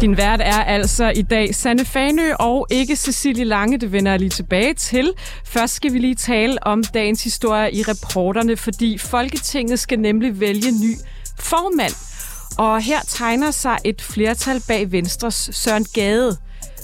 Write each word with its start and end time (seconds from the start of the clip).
Din 0.00 0.16
vært 0.16 0.40
er 0.40 0.64
altså 0.64 1.12
i 1.16 1.22
dag 1.22 1.54
Sanne 1.54 1.84
Fanø 1.84 2.32
og 2.38 2.66
ikke 2.70 2.96
Cecilie 2.96 3.44
Lange. 3.44 3.78
Det 3.78 3.92
vender 3.92 4.10
jeg 4.12 4.20
lige 4.20 4.30
tilbage 4.30 4.74
til. 4.74 5.12
Først 5.44 5.74
skal 5.74 5.92
vi 5.92 5.98
lige 5.98 6.14
tale 6.14 6.66
om 6.66 6.84
dagens 6.84 7.24
historie 7.24 7.72
i 7.74 7.82
reporterne, 7.82 8.56
fordi 8.56 8.98
Folketinget 8.98 9.78
skal 9.78 10.00
nemlig 10.00 10.40
vælge 10.40 10.70
ny 10.70 10.96
formand. 11.38 11.92
Og 12.58 12.82
her 12.82 13.00
tegner 13.00 13.50
sig 13.50 13.78
et 13.84 14.02
flertal 14.02 14.62
bag 14.68 14.92
Venstres 14.92 15.50
Søren 15.52 15.86
Gade. 15.94 16.36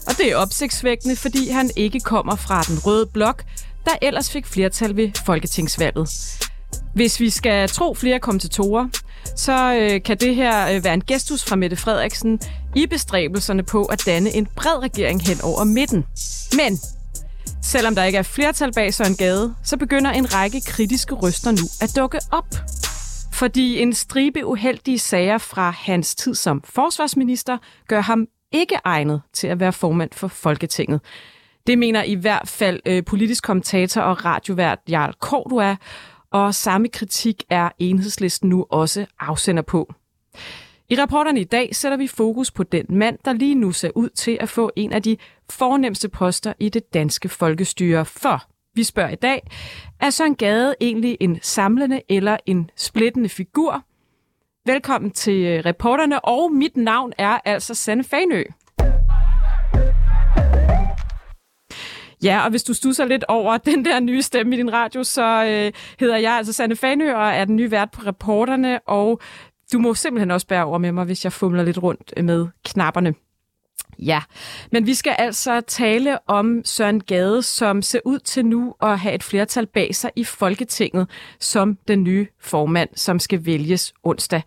Og 0.07 0.17
det 0.19 0.33
er 0.33 0.37
opsigtsvækkende, 0.37 1.17
fordi 1.17 1.49
han 1.49 1.71
ikke 1.77 2.01
kommer 2.01 2.37
fra 2.37 2.63
den 2.63 2.79
røde 2.79 3.07
blok, 3.07 3.45
der 3.85 3.93
ellers 4.03 4.31
fik 4.31 4.47
flertal 4.47 4.97
ved 4.97 5.11
folketingsvalget. 5.27 6.09
Hvis 6.95 7.21
vi 7.21 7.31
skal 7.31 7.69
tro 7.69 7.95
flere 7.95 8.19
kommentatorer, 8.19 8.89
så 9.37 9.75
øh, 9.75 10.03
kan 10.03 10.17
det 10.17 10.35
her 10.35 10.77
øh, 10.77 10.85
være 10.85 10.95
en 10.95 11.05
gestus 11.05 11.45
fra 11.45 11.57
Mette 11.57 11.77
Frederiksen 11.77 12.41
i 12.77 12.87
bestræbelserne 12.87 13.63
på 13.63 13.85
at 13.85 14.03
danne 14.07 14.31
en 14.31 14.47
bred 14.47 14.83
regering 14.83 15.23
hen 15.23 15.41
over 15.43 15.65
midten. 15.65 16.05
Men 16.57 16.79
selvom 17.63 17.95
der 17.95 18.05
ikke 18.05 18.19
er 18.19 18.23
flertal 18.23 18.73
bag 18.73 18.95
Søren 18.95 19.17
Gade, 19.17 19.55
så 19.65 19.77
begynder 19.77 20.11
en 20.11 20.35
række 20.35 20.61
kritiske 20.61 21.15
røster 21.15 21.51
nu 21.51 21.67
at 21.81 21.97
dukke 21.97 22.19
op. 22.31 22.47
Fordi 23.33 23.81
en 23.81 23.93
stribe 23.93 24.47
uheldige 24.47 24.99
sager 24.99 25.39
fra 25.39 25.71
hans 25.71 26.15
tid 26.15 26.35
som 26.35 26.63
forsvarsminister 26.65 27.59
gør 27.89 28.01
ham 28.01 28.27
ikke 28.53 28.77
egnet 28.85 29.23
til 29.33 29.47
at 29.47 29.61
være 29.61 29.73
formand 29.73 30.11
for 30.13 30.29
Folketinget. 30.29 31.01
Det 31.67 31.79
mener 31.79 32.03
i 32.03 32.15
hvert 32.15 32.49
fald 32.49 32.81
øh, 32.87 33.05
politisk 33.05 33.45
kommentator 33.45 34.01
og 34.01 34.25
radiovært 34.25 34.79
Jarl 34.89 35.13
Cordua, 35.21 35.77
og 36.35 36.55
samme 36.55 36.89
kritik 36.89 37.45
er 37.51 37.69
enhedslisten 37.79 38.49
nu 38.49 38.67
også 38.71 39.07
afsender 39.19 39.63
på. 39.63 39.95
I 40.89 41.01
rapporterne 41.01 41.41
i 41.41 41.45
dag 41.45 41.77
sætter 41.77 41.99
vi 41.99 42.07
fokus 42.07 42.51
på 42.51 42.63
den 42.63 42.87
mand, 42.89 43.19
der 43.25 43.33
lige 43.33 43.55
nu 43.55 43.73
ser 43.73 43.91
ud 43.95 44.09
til 44.09 44.39
at 44.41 44.49
få 44.49 44.71
en 44.77 44.93
af 44.93 45.03
de 45.03 45.17
fornemmeste 45.51 46.09
poster 46.09 46.53
i 46.59 46.69
det 46.69 46.95
danske 46.95 47.29
folkestyre. 47.29 48.05
For 48.05 48.43
vi 48.75 48.83
spørger 48.85 49.11
i 49.11 49.15
dag, 49.15 49.51
er 50.01 50.11
Søren 50.11 50.35
Gade 50.35 50.75
egentlig 50.81 51.17
en 51.21 51.39
samlende 51.43 52.01
eller 52.09 52.37
en 52.47 52.71
splittende 52.77 53.29
figur? 53.29 53.85
Velkommen 54.67 55.11
til 55.11 55.45
øh, 55.45 55.65
reporterne, 55.65 56.25
og 56.25 56.53
mit 56.53 56.77
navn 56.77 57.13
er 57.19 57.39
altså 57.45 57.75
Sanne 57.75 58.05
Fanø. 58.05 58.43
Ja, 62.25 62.45
og 62.45 62.51
hvis 62.51 62.63
du 62.63 62.75
stusser 62.75 63.05
lidt 63.05 63.25
over 63.29 63.57
den 63.71 63.85
der 63.85 64.01
nye 64.01 64.23
stemme 64.23 64.55
i 64.55 64.59
din 64.59 64.73
radio, 64.73 65.05
så 65.05 65.45
øh, 65.45 65.73
hedder 66.01 66.17
jeg 66.17 66.33
altså 66.33 66.53
Sanne 66.53 66.77
Fanø 66.77 67.15
og 67.15 67.29
er 67.29 67.45
den 67.45 67.57
nye 67.57 67.71
vært 67.71 67.91
på 67.91 68.03
reporterne, 68.07 68.81
og 68.87 69.21
du 69.73 69.79
må 69.79 69.95
simpelthen 69.95 70.31
også 70.31 70.47
bære 70.47 70.65
over 70.65 70.79
med 70.79 70.93
mig, 70.93 71.05
hvis 71.05 71.25
jeg 71.25 71.33
fumler 71.33 71.63
lidt 71.63 71.83
rundt 71.83 72.13
øh, 72.17 72.25
med 72.25 72.47
knapperne. 72.65 73.15
Ja, 73.99 74.21
men 74.73 74.87
vi 74.87 74.95
skal 74.95 75.15
altså 75.19 75.61
tale 75.61 76.19
om 76.29 76.63
Søren 76.65 77.01
Gade, 77.01 77.43
som 77.43 77.83
ser 77.83 78.01
ud 78.05 78.19
til 78.19 78.47
nu 78.47 78.75
at 78.83 78.99
have 78.99 79.15
et 79.15 79.23
flertal 79.23 79.67
bag 79.67 79.95
sig 79.95 80.11
i 80.17 80.25
Folketinget 80.25 81.11
som 81.41 81.79
den 81.89 82.03
nye 82.03 82.27
formand, 82.41 82.89
som 82.95 83.19
skal 83.19 83.47
vælges 83.47 83.95
onsdag. 84.03 84.43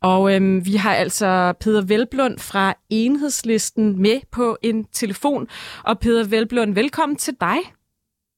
Og 0.00 0.34
øhm, 0.34 0.66
vi 0.66 0.76
har 0.76 0.94
altså 0.94 1.52
Peter 1.60 1.82
Velblund 1.82 2.38
fra 2.38 2.74
Enhedslisten 2.90 4.02
med 4.02 4.20
på 4.32 4.56
en 4.62 4.84
telefon. 4.84 5.48
Og 5.84 5.98
Peter 5.98 6.24
Velblund, 6.24 6.74
velkommen 6.74 7.16
til 7.16 7.34
dig. 7.40 7.75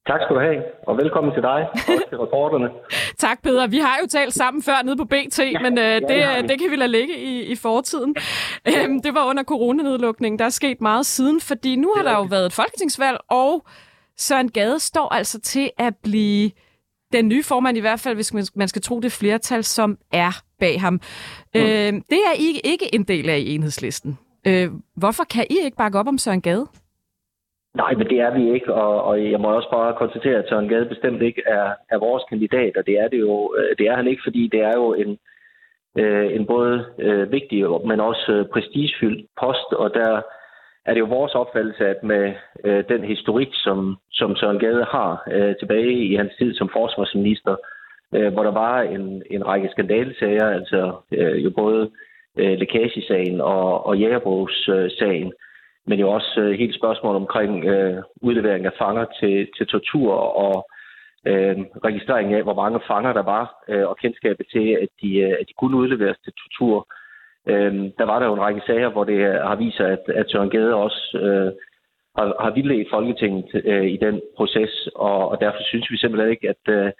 Tak 0.09 0.21
skal 0.23 0.35
du 0.35 0.41
have, 0.41 0.63
og 0.87 0.97
velkommen 0.97 1.33
til 1.33 1.41
dig 1.41 1.67
og 1.73 2.09
til 2.09 2.17
reporterne. 2.23 2.69
tak, 3.17 3.41
Peter. 3.43 3.67
Vi 3.67 3.77
har 3.77 3.97
jo 4.01 4.07
talt 4.07 4.33
sammen 4.33 4.63
før 4.63 4.83
nede 4.83 4.97
på 4.97 5.05
BT, 5.05 5.39
ja, 5.39 5.59
men 5.59 5.77
øh, 5.77 6.01
det, 6.01 6.09
ja, 6.09 6.41
det 6.41 6.59
kan 6.59 6.71
vi 6.71 6.75
lade 6.75 6.91
ligge 6.91 7.17
i, 7.17 7.41
i 7.41 7.55
fortiden. 7.55 8.15
Øhm, 8.67 9.01
det 9.01 9.13
var 9.13 9.25
under 9.25 9.43
coronanedlukningen. 9.43 10.39
Der 10.39 10.45
er 10.45 10.49
sket 10.49 10.81
meget 10.81 11.05
siden, 11.05 11.41
fordi 11.41 11.75
nu 11.75 11.93
har 11.95 12.03
der 12.03 12.11
jo 12.11 12.21
været 12.21 12.45
et 12.45 12.53
folketingsvalg, 12.53 13.17
og 13.29 13.65
Søren 14.17 14.51
Gade 14.51 14.79
står 14.79 15.13
altså 15.13 15.39
til 15.39 15.71
at 15.77 15.93
blive 16.03 16.51
den 17.13 17.27
nye 17.27 17.43
formand, 17.43 17.77
i 17.77 17.81
hvert 17.81 17.99
fald 17.99 18.15
hvis 18.15 18.33
man 18.55 18.67
skal 18.67 18.81
tro 18.81 18.99
det 18.99 19.11
flertal, 19.11 19.63
som 19.63 19.97
er 20.13 20.41
bag 20.59 20.81
ham. 20.81 20.93
Mm. 20.93 21.01
Øh, 21.55 21.93
det 22.09 22.19
er 22.25 22.33
I 22.39 22.61
ikke 22.63 22.95
en 22.95 23.03
del 23.03 23.29
af 23.29 23.37
i 23.37 23.55
enhedslisten. 23.55 24.17
Øh, 24.47 24.69
hvorfor 24.95 25.23
kan 25.23 25.45
I 25.49 25.57
ikke 25.63 25.77
bakke 25.77 25.99
op 25.99 26.07
om 26.07 26.17
Søren 26.17 26.41
Gade? 26.41 26.67
Nej, 27.81 27.93
men 27.93 28.07
det 28.09 28.19
er 28.19 28.31
vi 28.37 28.53
ikke, 28.53 28.73
og, 28.73 29.03
og 29.03 29.31
jeg 29.31 29.39
må 29.39 29.47
også 29.55 29.69
bare 29.69 29.99
konstatere, 30.01 30.37
at 30.39 30.49
Søren 30.49 30.69
Gade 30.69 30.85
bestemt 30.85 31.21
ikke 31.21 31.43
er, 31.45 31.67
er 31.89 31.97
vores 31.97 32.23
kandidat, 32.29 32.77
og 32.77 32.85
det 32.87 32.95
er 32.99 33.07
det 33.07 33.19
jo, 33.19 33.55
øh, 33.57 33.77
det 33.77 33.85
er 33.87 33.95
han 33.95 34.07
ikke, 34.07 34.21
fordi 34.25 34.49
det 34.51 34.61
er 34.61 34.73
jo 34.81 34.93
en, 34.93 35.17
øh, 36.01 36.35
en 36.35 36.45
både 36.45 36.85
øh, 36.97 37.31
vigtig, 37.31 37.59
men 37.89 37.99
også 37.99 38.31
øh, 38.31 38.45
prestigefyldt 38.53 39.27
post, 39.41 39.69
og 39.73 39.93
der 39.93 40.21
er 40.85 40.93
det 40.93 40.99
jo 40.99 41.05
vores 41.05 41.35
opfattelse, 41.35 41.87
at 41.87 42.03
med 42.03 42.33
øh, 42.65 42.83
den 42.89 43.03
historik, 43.03 43.49
som, 43.53 43.97
som 44.11 44.35
Søren 44.35 44.59
Gade 44.59 44.85
har 44.95 45.23
øh, 45.31 45.55
tilbage 45.59 45.93
i 45.93 46.15
hans 46.15 46.33
tid 46.37 46.55
som 46.55 46.69
forsvarsminister, 46.73 47.55
øh, 48.15 48.33
hvor 48.33 48.43
der 48.43 48.51
var 48.51 48.81
en, 48.81 49.23
en 49.31 49.47
række 49.47 49.69
skandalesager, 49.71 50.47
altså 50.47 50.95
øh, 51.11 51.43
jo 51.43 51.49
både 51.49 51.91
øh, 52.39 52.57
lækagesagen 52.59 53.41
og, 53.41 53.85
og 53.85 53.97
jægerbrugssagen, 53.97 55.27
øh, 55.27 55.33
men 55.89 55.99
jo 55.99 56.07
også 56.17 56.33
øh, 56.41 56.51
hele 56.59 56.73
spørgsmålet 56.73 57.21
omkring 57.21 57.65
øh, 57.65 58.03
udlevering 58.21 58.65
af 58.65 58.71
fanger 58.77 59.05
til, 59.19 59.47
til 59.57 59.65
tortur 59.67 60.13
og 60.45 60.55
øh, 61.27 61.55
registrering 61.87 62.33
af, 62.33 62.43
hvor 62.43 62.57
mange 62.63 62.79
fanger 62.87 63.13
der 63.13 63.23
var, 63.35 63.45
øh, 63.69 63.87
og 63.89 63.97
kendskabet 63.97 64.45
til, 64.53 64.67
at 64.83 64.89
de, 65.01 65.09
øh, 65.17 65.35
at 65.39 65.45
de 65.49 65.53
kunne 65.59 65.77
udleveres 65.77 66.17
til 66.23 66.33
tortur. 66.41 66.87
Øh, 67.51 67.73
der 67.99 68.05
var 68.05 68.19
der 68.19 68.25
jo 68.25 68.33
en 68.33 68.45
række 68.45 68.61
sager, 68.67 68.89
hvor 68.89 69.03
det 69.03 69.19
har 69.49 69.55
vist 69.55 69.77
sig, 69.77 69.89
at, 69.91 70.03
at 70.19 70.29
Søren 70.29 70.49
Gade 70.49 70.73
også 70.75 71.17
øh, 71.25 71.51
har, 72.17 72.25
har 72.43 72.51
vildledt 72.55 72.89
Folketinget 72.89 73.49
øh, 73.65 73.87
i 73.95 73.97
den 73.97 74.21
proces, 74.37 74.89
og, 74.95 75.29
og 75.29 75.41
derfor 75.41 75.61
synes 75.63 75.91
vi 75.91 75.97
simpelthen 75.97 76.31
ikke, 76.31 76.49
at, 76.49 76.63
øh, 76.77 76.91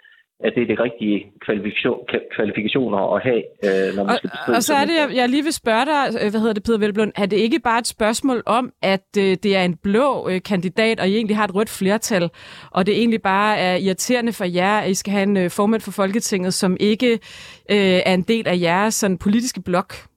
at 0.44 0.52
det 0.54 0.62
er 0.62 0.66
det 0.66 0.80
rigtige 0.80 1.26
kvalifikation, 1.44 1.98
kvalifikationer 2.36 3.14
at 3.16 3.22
have, 3.22 3.42
øh, 3.64 3.96
når 3.96 4.04
man 4.04 4.10
og, 4.12 4.16
skal 4.16 4.30
bestride 4.30 4.56
Og 4.56 4.62
så 4.62 4.74
er 4.74 4.84
det, 4.84 4.94
jeg, 4.94 5.08
jeg 5.14 5.28
lige 5.28 5.42
vil 5.42 5.52
spørge 5.52 5.84
dig, 5.84 6.22
øh, 6.22 6.30
hvad 6.30 6.40
hedder 6.40 6.54
det, 6.54 6.62
Peter 6.62 6.78
Velblund, 6.78 7.12
er 7.16 7.26
det 7.26 7.36
ikke 7.36 7.60
bare 7.60 7.78
et 7.78 7.86
spørgsmål 7.86 8.42
om, 8.46 8.72
at 8.82 9.08
øh, 9.18 9.36
det 9.42 9.56
er 9.56 9.62
en 9.62 9.76
blå 9.76 10.28
øh, 10.30 10.42
kandidat, 10.42 11.00
og 11.00 11.08
I 11.08 11.16
egentlig 11.16 11.36
har 11.36 11.44
et 11.44 11.54
rødt 11.54 11.70
flertal, 11.70 12.30
og 12.70 12.86
det 12.86 12.98
egentlig 12.98 13.22
bare 13.22 13.58
er 13.58 13.76
irriterende 13.76 14.32
for 14.32 14.44
jer, 14.44 14.78
at 14.78 14.90
I 14.90 14.94
skal 14.94 15.12
have 15.12 15.22
en 15.22 15.36
øh, 15.36 15.50
formand 15.50 15.80
for 15.80 15.90
Folketinget, 15.90 16.54
som 16.54 16.76
ikke 16.80 17.12
øh, 17.70 18.00
er 18.06 18.14
en 18.14 18.22
del 18.22 18.48
af 18.48 18.60
jeres 18.60 18.94
sådan, 18.94 19.18
politiske 19.18 19.62
blok? 19.62 20.09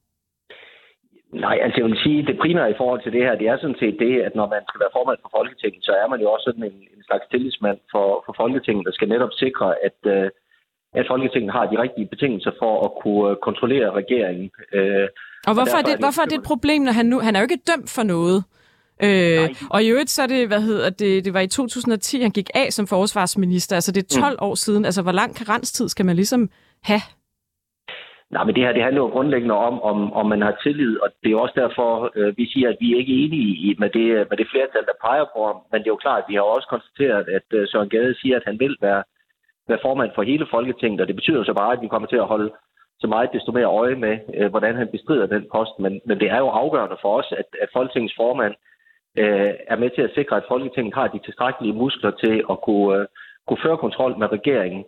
Nej, 1.34 1.58
altså 1.64 1.78
jeg 1.80 1.86
vil 1.90 2.04
sige, 2.06 2.26
det 2.28 2.42
primære 2.44 2.72
i 2.72 2.80
forhold 2.82 3.02
til 3.04 3.14
det 3.14 3.24
her, 3.26 3.36
det 3.36 3.48
er 3.48 3.58
sådan 3.58 3.82
set 3.82 3.96
det, 4.00 4.22
at 4.28 4.36
når 4.36 4.48
man 4.56 4.64
skal 4.70 4.80
være 4.84 4.96
formand 4.98 5.20
for 5.22 5.32
Folketinget, 5.38 5.82
så 5.86 5.92
er 6.02 6.08
man 6.12 6.20
jo 6.22 6.28
også 6.32 6.46
sådan 6.50 6.68
en, 6.70 6.78
en 6.96 7.04
slags 7.08 7.26
tillidsmand 7.32 7.80
for, 7.94 8.08
for 8.26 8.34
Folketinget, 8.42 8.86
der 8.88 8.94
skal 8.96 9.10
netop 9.10 9.34
sikre, 9.44 9.68
at, 9.88 10.00
øh, 10.16 10.30
at 11.00 11.06
Folketinget 11.12 11.52
har 11.58 11.66
de 11.72 11.82
rigtige 11.84 12.12
betingelser 12.14 12.52
for 12.62 12.74
at 12.86 12.92
kunne 13.02 13.32
øh, 13.32 13.38
kontrollere 13.48 13.90
regeringen. 14.02 14.50
Øh, 14.74 15.08
og 15.48 15.54
hvorfor, 15.54 15.78
og 15.78 15.82
er 15.82 15.86
det, 15.90 15.96
hvorfor 16.04 16.22
er 16.22 16.30
det 16.32 16.38
et 16.38 16.50
problem, 16.52 16.82
når 16.82 16.92
han 17.00 17.06
nu, 17.06 17.20
han 17.20 17.36
er 17.36 17.40
jo 17.40 17.48
ikke 17.50 17.68
dømt 17.72 17.90
for 17.96 18.04
noget? 18.04 18.40
Øh, 19.04 19.50
og 19.70 19.84
i 19.84 19.90
øvrigt 19.90 20.10
så 20.10 20.22
er 20.22 20.28
det, 20.28 20.48
hvad 20.48 20.62
hedder 20.62 20.90
det, 20.90 21.26
det 21.26 21.34
var 21.34 21.40
i 21.40 21.48
2010, 21.48 22.22
han 22.22 22.32
gik 22.32 22.50
af 22.56 22.74
som 22.74 22.88
forsvarsminister, 22.88 23.76
altså 23.76 23.92
det 23.92 24.04
er 24.04 24.22
12 24.22 24.34
mm. 24.34 24.46
år 24.48 24.56
siden, 24.56 24.86
altså 24.86 25.02
hvor 25.02 25.12
lang 25.12 25.36
karenstid 25.36 25.90
skal 25.90 26.06
man 26.06 26.16
ligesom 26.16 26.50
have? 26.84 27.02
Nej, 28.32 28.44
men 28.44 28.56
det 28.56 28.64
her 28.64 28.74
det 28.74 28.84
handler 28.84 29.02
jo 29.02 29.08
grundlæggende 29.08 29.56
om, 29.56 29.82
om, 29.82 30.14
om 30.14 30.26
man 30.26 30.42
har 30.42 30.60
tillid, 30.64 30.98
og 31.00 31.10
det 31.24 31.32
er 31.32 31.38
også 31.38 31.54
derfor, 31.56 32.12
øh, 32.16 32.38
vi 32.38 32.46
siger, 32.54 32.70
at 32.70 32.78
vi 32.80 32.94
er 32.94 32.98
ikke 32.98 33.18
enige 33.24 33.50
i, 33.68 33.76
med, 33.80 33.90
det, 33.90 34.08
med 34.30 34.38
det 34.38 34.48
flertal, 34.52 34.86
der 34.90 35.02
peger 35.06 35.26
på 35.36 35.46
ham. 35.46 35.58
Men 35.72 35.80
det 35.80 35.88
er 35.88 35.96
jo 35.98 36.06
klart, 36.06 36.24
at 36.24 36.30
vi 36.30 36.36
har 36.36 36.42
også 36.42 36.68
konstateret, 36.68 37.28
at 37.38 37.48
øh, 37.54 37.68
Søren 37.68 37.90
Gade 37.90 38.20
siger, 38.22 38.36
at 38.38 38.44
han 38.46 38.60
vil 38.60 38.76
være, 38.82 39.04
være 39.68 39.80
formand 39.82 40.12
for 40.16 40.24
hele 40.24 40.48
Folketinget, 40.52 41.02
og 41.02 41.08
det 41.08 41.16
betyder 41.16 41.44
så 41.44 41.54
bare, 41.54 41.74
at 41.74 41.82
vi 41.82 41.88
kommer 41.88 42.08
til 42.08 42.24
at 42.24 42.32
holde 42.34 42.52
så 43.00 43.08
meget 43.08 43.34
desto 43.34 43.52
mere 43.52 43.74
øje 43.82 43.96
med, 43.96 44.16
øh, 44.38 44.50
hvordan 44.50 44.76
han 44.76 44.88
bestrider 44.96 45.26
den 45.26 45.46
post. 45.56 45.80
Men, 45.80 46.02
men 46.06 46.20
det 46.20 46.30
er 46.30 46.38
jo 46.38 46.50
afgørende 46.50 46.98
for 47.02 47.18
os, 47.20 47.34
at, 47.42 47.50
at 47.62 47.70
Folketingets 47.74 48.16
formand 48.18 48.56
øh, 49.18 49.54
er 49.68 49.78
med 49.84 49.90
til 49.90 50.02
at 50.02 50.16
sikre, 50.16 50.36
at 50.38 50.50
Folketinget 50.54 50.94
har 50.94 51.08
de 51.08 51.20
tilstrækkelige 51.20 51.80
muskler 51.84 52.12
til 52.12 52.36
at 52.52 52.58
kunne, 52.62 53.00
øh, 53.00 53.06
kunne 53.48 53.64
føre 53.66 53.78
kontrol 53.78 54.14
med 54.18 54.32
regeringen 54.32 54.84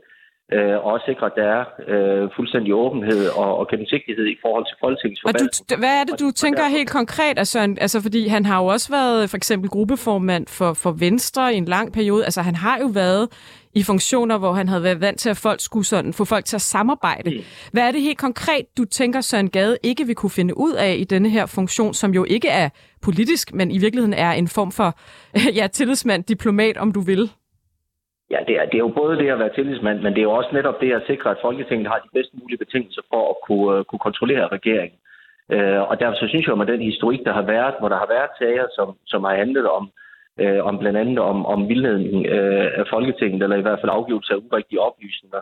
øh, 0.53 0.75
og 0.75 0.83
også 0.83 1.05
sikre, 1.05 1.25
at 1.25 1.31
der 1.35 1.43
er 1.43 1.63
øh, 1.87 2.29
fuldstændig 2.35 2.73
åbenhed 2.73 3.29
og, 3.29 3.57
og 3.57 3.67
gennemsigtighed 3.67 4.27
i 4.27 4.37
forhold 4.41 4.65
til 4.65 4.77
Folketingets. 4.79 5.23
Og 5.23 5.33
du, 5.39 5.75
hvad 5.77 5.99
er 5.99 6.03
det, 6.03 6.19
du 6.19 6.31
tænker 6.31 6.67
helt 6.67 6.89
konkret? 6.89 7.39
Altså, 7.39 7.75
altså, 7.81 8.01
fordi 8.01 8.27
han 8.27 8.45
har 8.45 8.61
jo 8.61 8.65
også 8.65 8.89
været 8.91 9.29
for 9.29 9.37
eksempel 9.37 9.69
gruppeformand 9.69 10.47
for, 10.47 10.73
for 10.73 10.91
Venstre 10.91 11.53
i 11.53 11.57
en 11.57 11.65
lang 11.65 11.93
periode. 11.93 12.23
Altså, 12.25 12.41
han 12.41 12.55
har 12.55 12.77
jo 12.79 12.87
været 12.93 13.29
i 13.73 13.83
funktioner, 13.83 14.37
hvor 14.37 14.53
han 14.53 14.67
havde 14.67 14.83
været 14.83 15.01
vant 15.01 15.19
til, 15.19 15.29
at 15.29 15.37
folk 15.37 15.61
skulle 15.61 15.85
sådan, 15.85 16.13
få 16.13 16.25
folk 16.25 16.45
til 16.45 16.55
at 16.55 16.61
samarbejde. 16.61 17.29
Mm. 17.29 17.43
Hvad 17.71 17.83
er 17.87 17.91
det 17.91 18.01
helt 18.01 18.17
konkret, 18.17 18.65
du 18.77 18.85
tænker, 18.85 19.21
Søren 19.21 19.49
Gade 19.49 19.77
ikke 19.83 20.05
vil 20.05 20.15
kunne 20.15 20.29
finde 20.29 20.57
ud 20.57 20.73
af 20.73 20.95
i 20.99 21.03
denne 21.03 21.29
her 21.29 21.45
funktion, 21.45 21.93
som 21.93 22.13
jo 22.13 22.23
ikke 22.23 22.47
er 22.47 22.69
politisk, 23.01 23.53
men 23.53 23.71
i 23.71 23.77
virkeligheden 23.77 24.13
er 24.13 24.31
en 24.31 24.47
form 24.47 24.71
for 24.71 24.99
ja, 25.59 25.67
tillidsmand, 25.67 26.23
diplomat, 26.23 26.77
om 26.77 26.91
du 26.91 27.01
vil? 27.01 27.29
Ja, 28.29 28.39
det 28.47 28.55
er, 28.59 28.65
det 28.65 28.73
er 28.73 28.85
jo 28.87 28.97
både 29.01 29.17
det 29.17 29.29
at 29.29 29.39
være 29.39 29.53
tillidsmand, 29.53 30.01
men 30.01 30.13
det 30.13 30.19
er 30.19 30.29
jo 30.29 30.31
også 30.31 30.49
netop 30.53 30.81
det 30.81 30.91
at 30.93 31.03
sikre, 31.07 31.29
at 31.31 31.37
Folketinget 31.41 31.87
har 31.87 31.99
de 31.99 32.09
bedst 32.13 32.31
mulige 32.33 32.57
betingelser 32.57 33.01
for 33.13 33.29
at 33.29 33.35
kunne, 33.47 33.79
uh, 33.79 33.85
kunne 33.85 33.99
kontrollere 34.07 34.47
regeringen. 34.47 34.99
Uh, 35.53 35.81
og 35.89 35.99
derfor 35.99 36.17
så 36.19 36.27
synes 36.27 36.47
jeg, 36.47 36.61
at 36.61 36.67
den 36.67 36.81
historik, 36.81 37.19
der 37.25 37.33
har 37.33 37.41
været, 37.41 37.75
hvor 37.79 37.89
der 37.89 37.97
har 37.97 38.09
været 38.15 38.31
sager, 38.39 38.67
som, 38.75 38.97
som 39.05 39.23
har 39.23 39.35
handlet 39.35 39.69
om, 39.69 39.91
uh, 40.43 40.61
om 40.69 40.79
blandt 40.79 40.97
andet 40.97 41.19
om, 41.19 41.45
om 41.45 41.69
vildledning 41.69 42.17
uh, 42.35 42.67
af 42.81 42.85
Folketinget, 42.89 43.43
eller 43.43 43.57
i 43.57 43.61
hvert 43.61 43.79
fald 43.79 43.97
afgivelse 43.99 44.33
af 44.33 44.37
urigtige 44.37 44.81
oplysninger, 44.81 45.41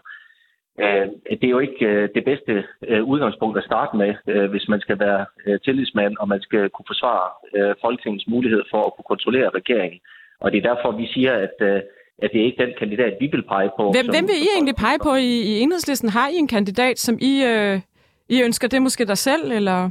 uh, 0.83 1.05
det 1.39 1.43
er 1.47 1.55
jo 1.57 1.59
ikke 1.59 1.85
uh, 1.91 2.07
det 2.15 2.23
bedste 2.25 2.63
uh, 2.91 3.03
udgangspunkt 3.11 3.57
at 3.57 3.63
starte 3.69 3.97
med, 3.97 4.11
uh, 4.35 4.45
hvis 4.51 4.67
man 4.67 4.79
skal 4.79 4.99
være 4.99 5.25
uh, 5.47 5.55
tillidsmand, 5.65 6.17
og 6.19 6.27
man 6.27 6.41
skal 6.41 6.69
kunne 6.69 6.89
forsvare 6.93 7.27
uh, 7.57 7.75
Folketingets 7.81 8.27
mulighed 8.27 8.63
for 8.71 8.81
at 8.85 8.93
kunne 8.93 9.11
kontrollere 9.13 9.49
regeringen. 9.49 9.99
Og 10.39 10.51
det 10.51 10.57
er 10.57 10.73
derfor, 10.73 10.91
vi 10.91 11.07
siger, 11.07 11.33
at 11.33 11.57
uh, 11.61 11.81
at 12.21 12.29
det 12.33 12.41
er 12.41 12.45
ikke 12.45 12.63
den 12.65 12.73
kandidat, 12.79 13.13
vi 13.19 13.27
vil 13.31 13.43
pege 13.47 13.69
på. 13.77 13.91
Hvem, 13.91 14.05
som, 14.05 14.15
hvem 14.15 14.27
vil 14.27 14.35
I 14.45 14.47
egentlig 14.55 14.75
pege 14.75 14.99
på 15.03 15.15
i, 15.15 15.33
i 15.51 15.59
enhedslisten? 15.59 16.09
Har 16.09 16.27
I 16.29 16.35
en 16.35 16.47
kandidat, 16.47 16.99
som 16.99 17.17
I, 17.21 17.33
øh, 17.45 17.79
I 18.29 18.43
ønsker? 18.43 18.67
Det 18.67 18.81
måske 18.81 19.05
dig 19.05 19.17
selv, 19.17 19.51
eller? 19.51 19.89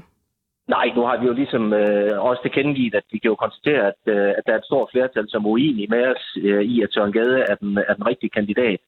Nej, 0.69 0.86
nu 0.96 1.02
har 1.08 1.16
vi 1.20 1.26
jo 1.26 1.32
ligesom 1.32 1.72
øh, 1.72 2.24
også 2.28 2.42
tilkendegivet, 2.42 2.94
at 2.94 3.04
vi 3.12 3.19
kan 3.19 3.28
jo 3.28 3.34
konstatere, 3.34 3.86
at, 3.86 4.00
øh, 4.06 4.28
at 4.38 4.42
der 4.46 4.52
er 4.52 4.58
et 4.58 4.64
stort 4.70 4.88
flertal, 4.92 5.26
som 5.28 5.44
er 5.44 5.48
uenige 5.48 5.92
med 5.94 6.04
os 6.12 6.24
øh, 6.42 6.62
i, 6.62 6.82
at 6.82 6.92
Søren 6.92 7.12
Gade 7.12 7.40
er 7.50 7.54
den, 7.54 7.78
er 7.88 7.94
den 7.94 8.06
rigtige 8.06 8.30
kandidat. 8.30 8.80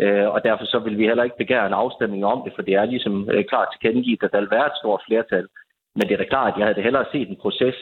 Øh, 0.00 0.28
og 0.34 0.40
derfor 0.44 0.64
så 0.64 0.78
vil 0.78 0.98
vi 0.98 1.06
heller 1.06 1.24
ikke 1.24 1.42
begære 1.42 1.66
en 1.66 1.80
afstemning 1.82 2.24
om 2.24 2.42
det, 2.44 2.52
for 2.54 2.62
det 2.62 2.74
er 2.74 2.84
ligesom 2.84 3.28
øh, 3.32 3.44
klart 3.44 3.68
tilkendegivet, 3.72 4.22
at 4.22 4.32
der 4.32 4.40
vil 4.40 4.50
være 4.50 4.66
et 4.66 4.80
stort 4.80 5.02
flertal. 5.08 5.46
Men 5.96 6.04
det 6.08 6.12
er 6.14 6.22
da 6.22 6.24
klart, 6.24 6.52
at 6.52 6.58
jeg 6.58 6.66
havde 6.66 6.86
hellere 6.88 7.06
set 7.12 7.28
en 7.28 7.42
proces, 7.44 7.78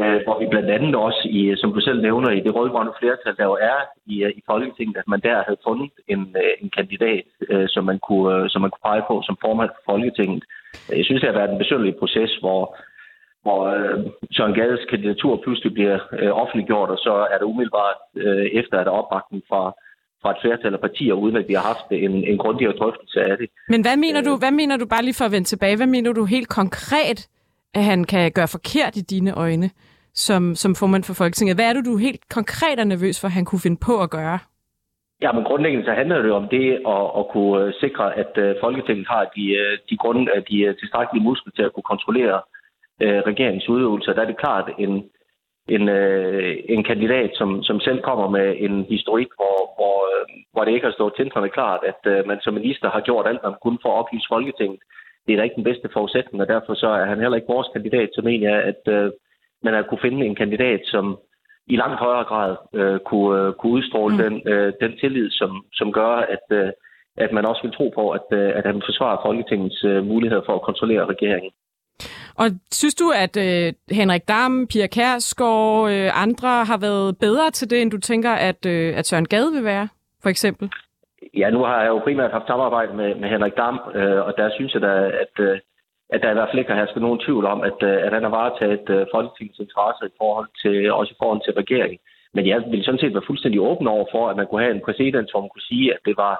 øh, 0.00 0.18
hvor 0.24 0.36
vi 0.40 0.46
blandt 0.52 0.70
andet 0.70 0.94
også, 1.06 1.22
i, 1.38 1.40
som 1.56 1.72
du 1.72 1.80
selv 1.80 2.00
nævner, 2.02 2.30
i 2.30 2.40
det 2.40 2.54
rødgrønne 2.54 2.98
flertal, 3.00 3.36
der 3.36 3.44
jo 3.44 3.56
er 3.72 3.78
i, 4.06 4.14
i 4.38 4.42
Folketinget, 4.50 4.96
at 4.96 5.08
man 5.08 5.20
der 5.20 5.46
havde 5.46 5.64
fundet 5.68 5.90
en, 6.08 6.20
øh, 6.42 6.52
en 6.62 6.70
kandidat, 6.78 7.26
øh, 7.50 7.66
som, 7.68 7.84
man 7.84 7.98
kunne, 8.08 8.28
øh, 8.36 8.50
som 8.50 8.60
man 8.62 8.70
kunne 8.70 8.88
pege 8.90 9.04
på 9.08 9.22
som 9.26 9.36
formand 9.44 9.70
for 9.74 9.92
Folketinget. 9.92 10.44
Jeg 10.98 11.04
synes, 11.04 11.20
det 11.20 11.30
har 11.30 11.38
været 11.38 11.52
en 11.52 11.62
besøgelig 11.62 11.94
proces, 12.02 12.32
hvor, 12.42 12.76
hvor 13.42 13.60
øh, 13.74 13.98
Søren 14.32 14.54
Gades 14.54 14.84
kandidatur 14.90 15.40
pludselig 15.44 15.72
bliver 15.74 15.98
øh, 16.18 16.32
offentliggjort, 16.42 16.90
og 16.94 16.98
så 16.98 17.14
er 17.32 17.38
det 17.38 17.50
umiddelbart 17.52 17.98
øh, 18.16 18.46
efter, 18.60 18.74
at 18.78 18.86
der 18.86 18.92
er 18.92 19.00
opbakning 19.02 19.42
fra, 19.50 19.62
fra 20.22 20.30
et 20.30 20.42
flertal 20.42 20.74
af 20.74 20.80
partier, 20.80 21.14
uden 21.14 21.36
at 21.36 21.48
vi 21.48 21.54
har 21.54 21.66
haft 21.72 21.86
en, 21.90 22.14
en 22.30 22.38
grundigere 22.38 22.76
drøftelse 22.80 23.20
af 23.30 23.36
det. 23.38 23.48
Men 23.68 23.80
hvad 23.82 23.96
mener 23.96 24.20
du, 24.28 24.36
hvad 24.36 24.50
mener 24.60 24.76
du, 24.76 24.86
bare 24.86 25.02
lige 25.02 25.18
for 25.18 25.24
at 25.24 25.32
vende 25.32 25.46
tilbage, 25.46 25.76
hvad 25.76 25.86
mener 25.86 26.12
du 26.12 26.24
helt 26.24 26.48
konkret, 26.48 27.28
han 27.82 28.04
kan 28.04 28.32
gøre 28.32 28.48
forkert 28.48 28.96
i 28.96 29.00
dine 29.00 29.34
øjne 29.34 29.70
som, 30.14 30.54
som 30.54 30.74
formand 30.74 31.04
for 31.04 31.14
Folketinget. 31.14 31.56
Hvad 31.56 31.68
er 31.68 31.72
det, 31.72 31.84
du 31.84 31.96
helt 31.96 32.28
konkret 32.28 32.78
er 32.78 32.84
nervøs 32.84 33.20
for, 33.20 33.26
at 33.28 33.32
han 33.38 33.44
kunne 33.44 33.64
finde 33.66 33.80
på 33.86 34.02
at 34.02 34.10
gøre? 34.10 34.38
Ja, 35.22 35.32
men 35.32 35.44
grundlæggende 35.44 35.86
så 35.86 35.92
handler 35.92 36.22
det 36.22 36.32
om 36.32 36.48
det 36.48 36.66
at, 36.96 37.06
at 37.18 37.24
kunne 37.32 37.64
øh, 37.64 37.72
sikre, 37.82 38.06
at 38.22 38.32
øh, 38.44 38.56
Folketinget 38.60 39.06
har 39.08 39.24
de, 39.36 39.44
øh, 39.62 39.78
de, 39.90 39.96
grund, 39.96 40.28
de 40.50 40.74
tilstrækkelige 40.80 41.24
muskler 41.24 41.52
til 41.56 41.62
at 41.62 41.72
kunne 41.72 41.90
kontrollere 41.92 42.40
uh, 43.04 43.20
regeringens 43.30 43.68
udøvelse. 43.68 44.14
Der 44.14 44.22
er 44.22 44.30
det 44.30 44.42
klart 44.44 44.66
en, 44.78 44.94
en, 45.68 45.88
en 46.74 46.84
kandidat, 46.84 47.30
som, 47.34 47.62
som 47.62 47.80
selv 47.80 48.00
kommer 48.02 48.28
med 48.36 48.56
en 48.66 48.84
historik, 48.94 49.28
hvor, 49.38 49.58
hvor, 49.76 49.96
hvor 50.52 50.64
det 50.64 50.72
ikke 50.72 50.86
har 50.86 50.98
stået 50.98 51.14
tindrende 51.16 51.48
klart, 51.48 51.80
at 51.90 52.26
man 52.26 52.38
som 52.40 52.54
minister 52.54 52.90
har 52.90 53.00
gjort 53.00 53.26
alt, 53.26 53.42
man 53.42 53.54
kunne 53.62 53.78
for 53.82 53.90
at 53.92 53.98
oplyse 53.98 54.26
Folketinget 54.30 54.80
det 55.26 55.32
er 55.32 55.36
da 55.36 55.42
ikke 55.42 55.60
den 55.60 55.70
bedste 55.70 55.88
forudsætning, 55.92 56.42
og 56.42 56.48
derfor 56.48 56.74
så 56.74 56.88
er 56.88 57.04
han 57.04 57.20
heller 57.20 57.36
ikke 57.36 57.54
vores 57.54 57.68
kandidat. 57.72 58.08
Så 58.12 58.20
mener 58.24 58.48
jeg, 58.54 58.62
at 58.62 58.82
øh, 58.94 59.12
man 59.62 59.74
har 59.74 59.82
kunne 59.82 60.04
finde 60.06 60.26
en 60.26 60.34
kandidat, 60.34 60.80
som 60.84 61.18
i 61.66 61.76
langt 61.76 61.98
højere 61.98 62.24
grad 62.24 62.56
øh, 62.74 62.98
kunne, 63.08 63.40
øh, 63.40 63.54
kunne 63.54 63.72
udstråle 63.72 64.16
mm. 64.16 64.22
den, 64.22 64.34
øh, 64.52 64.72
den 64.80 64.92
tillid, 65.00 65.30
som, 65.30 65.64
som 65.72 65.92
gør, 65.92 66.14
at, 66.34 66.46
øh, 66.50 66.68
at 67.16 67.32
man 67.32 67.46
også 67.46 67.62
vil 67.62 67.72
tro 67.72 67.92
på, 67.94 68.10
at, 68.10 68.26
øh, 68.32 68.52
at 68.58 68.64
han 68.66 68.82
forsvarer 68.86 69.22
Folketingets 69.26 69.84
øh, 69.84 70.04
muligheder 70.06 70.42
for 70.46 70.54
at 70.54 70.62
kontrollere 70.62 71.06
regeringen. 71.06 71.52
Og 72.34 72.46
synes 72.72 72.94
du, 72.94 73.10
at 73.24 73.36
øh, 73.36 73.72
Henrik 73.90 74.28
Dam, 74.28 74.66
Pia 74.66 74.86
Kærsgaard, 74.86 75.90
øh, 75.90 76.22
andre 76.22 76.64
har 76.64 76.78
været 76.78 77.18
bedre 77.18 77.50
til 77.50 77.70
det, 77.70 77.82
end 77.82 77.90
du 77.90 77.98
tænker, 77.98 78.30
at, 78.32 78.66
øh, 78.66 78.98
at 78.98 79.06
Søren 79.06 79.28
Gade 79.28 79.52
vil 79.52 79.64
være, 79.64 79.88
for 80.22 80.28
eksempel? 80.28 80.70
Ja, 81.34 81.50
nu 81.50 81.60
har 81.64 81.80
jeg 81.80 81.88
jo 81.88 81.98
primært 81.98 82.30
haft 82.30 82.46
samarbejde 82.46 82.92
med, 82.94 83.14
med 83.14 83.28
Henrik 83.28 83.56
Dam, 83.56 83.80
øh, 83.94 84.26
og 84.26 84.34
der 84.36 84.50
synes 84.50 84.74
jeg 84.74 84.82
da, 84.82 84.94
at, 85.24 85.34
øh, 85.38 85.58
at 86.10 86.22
der 86.22 86.30
i 86.30 86.34
hvert 86.34 86.48
fald 86.48 86.58
ikke 86.58 86.72
har 86.72 86.80
hersket 86.80 87.02
nogen 87.02 87.20
tvivl 87.20 87.44
om, 87.44 87.60
at, 87.60 87.82
øh, 87.82 87.96
at 88.06 88.12
han 88.12 88.22
har 88.22 88.30
varetaget 88.30 88.90
øh, 88.90 89.06
Folketingets 89.14 89.58
interesse 89.58 90.06
i 90.06 90.16
forhold 90.18 90.48
til, 90.62 90.92
også 90.92 91.12
i 91.12 91.20
forhold 91.22 91.40
til 91.44 91.52
regeringen. 91.62 91.98
Men 92.34 92.46
jeg 92.46 92.58
ville 92.70 92.84
sådan 92.84 93.00
set 93.00 93.14
være 93.14 93.28
fuldstændig 93.30 93.60
åben 93.60 93.86
over 93.86 94.06
for, 94.12 94.28
at 94.28 94.36
man 94.36 94.46
kunne 94.46 94.62
have 94.62 94.74
en 94.74 94.86
præcedens, 94.86 95.30
hvor 95.30 95.40
man 95.40 95.50
kunne 95.52 95.70
sige, 95.72 95.94
at 95.94 96.00
det 96.04 96.16
var 96.16 96.34